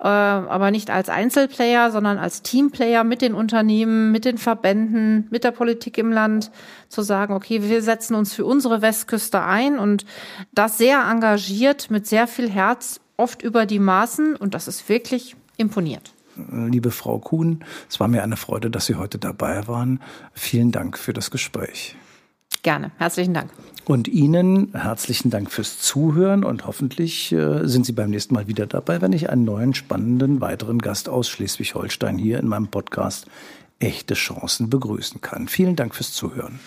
Äh, 0.01 0.07
aber 0.07 0.71
nicht 0.71 0.89
als 0.89 1.09
Einzelplayer, 1.09 1.91
sondern 1.91 2.17
als 2.17 2.41
Teamplayer 2.41 3.03
mit 3.03 3.21
den 3.21 3.33
Unternehmen, 3.33 4.11
mit 4.11 4.23
den 4.23 4.37
Verbänden, 4.37 5.27
mit 5.29 5.43
der 5.43 5.51
Politik 5.51 5.97
im 5.97 6.11
Land, 6.11 6.51
zu 6.87 7.01
sagen, 7.01 7.33
okay, 7.33 7.63
wir 7.63 7.81
setzen 7.81 8.15
uns 8.15 8.33
für 8.33 8.45
unsere 8.45 8.81
Westküste 8.81 9.41
ein 9.43 9.77
und 9.77 10.05
das 10.53 10.77
sehr 10.77 11.01
engagiert, 11.01 11.91
mit 11.91 12.07
sehr 12.07 12.27
viel 12.27 12.49
Herz, 12.49 13.01
oft 13.17 13.41
über 13.41 13.65
die 13.65 13.79
Maßen 13.79 14.37
und 14.37 14.53
das 14.53 14.69
ist 14.69 14.87
wirklich 14.87 15.35
imponiert. 15.57 16.13
Liebe 16.49 16.91
Frau 16.91 17.19
Kuhn, 17.19 17.65
es 17.89 17.99
war 17.99 18.07
mir 18.07 18.23
eine 18.23 18.37
Freude, 18.37 18.69
dass 18.69 18.85
Sie 18.85 18.95
heute 18.95 19.17
dabei 19.17 19.67
waren. 19.67 19.99
Vielen 20.31 20.71
Dank 20.71 20.97
für 20.97 21.11
das 21.11 21.31
Gespräch. 21.31 21.97
Gerne, 22.61 22.91
herzlichen 22.97 23.33
Dank. 23.33 23.51
Und 23.85 24.07
Ihnen 24.07 24.71
herzlichen 24.73 25.31
Dank 25.31 25.49
fürs 25.49 25.79
Zuhören 25.79 26.43
und 26.43 26.67
hoffentlich 26.67 27.31
äh, 27.31 27.65
sind 27.67 27.85
Sie 27.85 27.93
beim 27.93 28.11
nächsten 28.11 28.35
Mal 28.35 28.47
wieder 28.47 28.67
dabei, 28.67 29.01
wenn 29.01 29.13
ich 29.13 29.29
einen 29.29 29.45
neuen 29.45 29.73
spannenden 29.73 30.41
weiteren 30.41 30.77
Gast 30.77 31.09
aus 31.09 31.27
Schleswig-Holstein 31.29 32.17
hier 32.17 32.39
in 32.39 32.47
meinem 32.47 32.67
Podcast 32.67 33.25
Echte 33.79 34.13
Chancen 34.13 34.69
begrüßen 34.69 35.21
kann. 35.21 35.47
Vielen 35.47 35.75
Dank 35.75 35.95
fürs 35.95 36.13
Zuhören. 36.13 36.59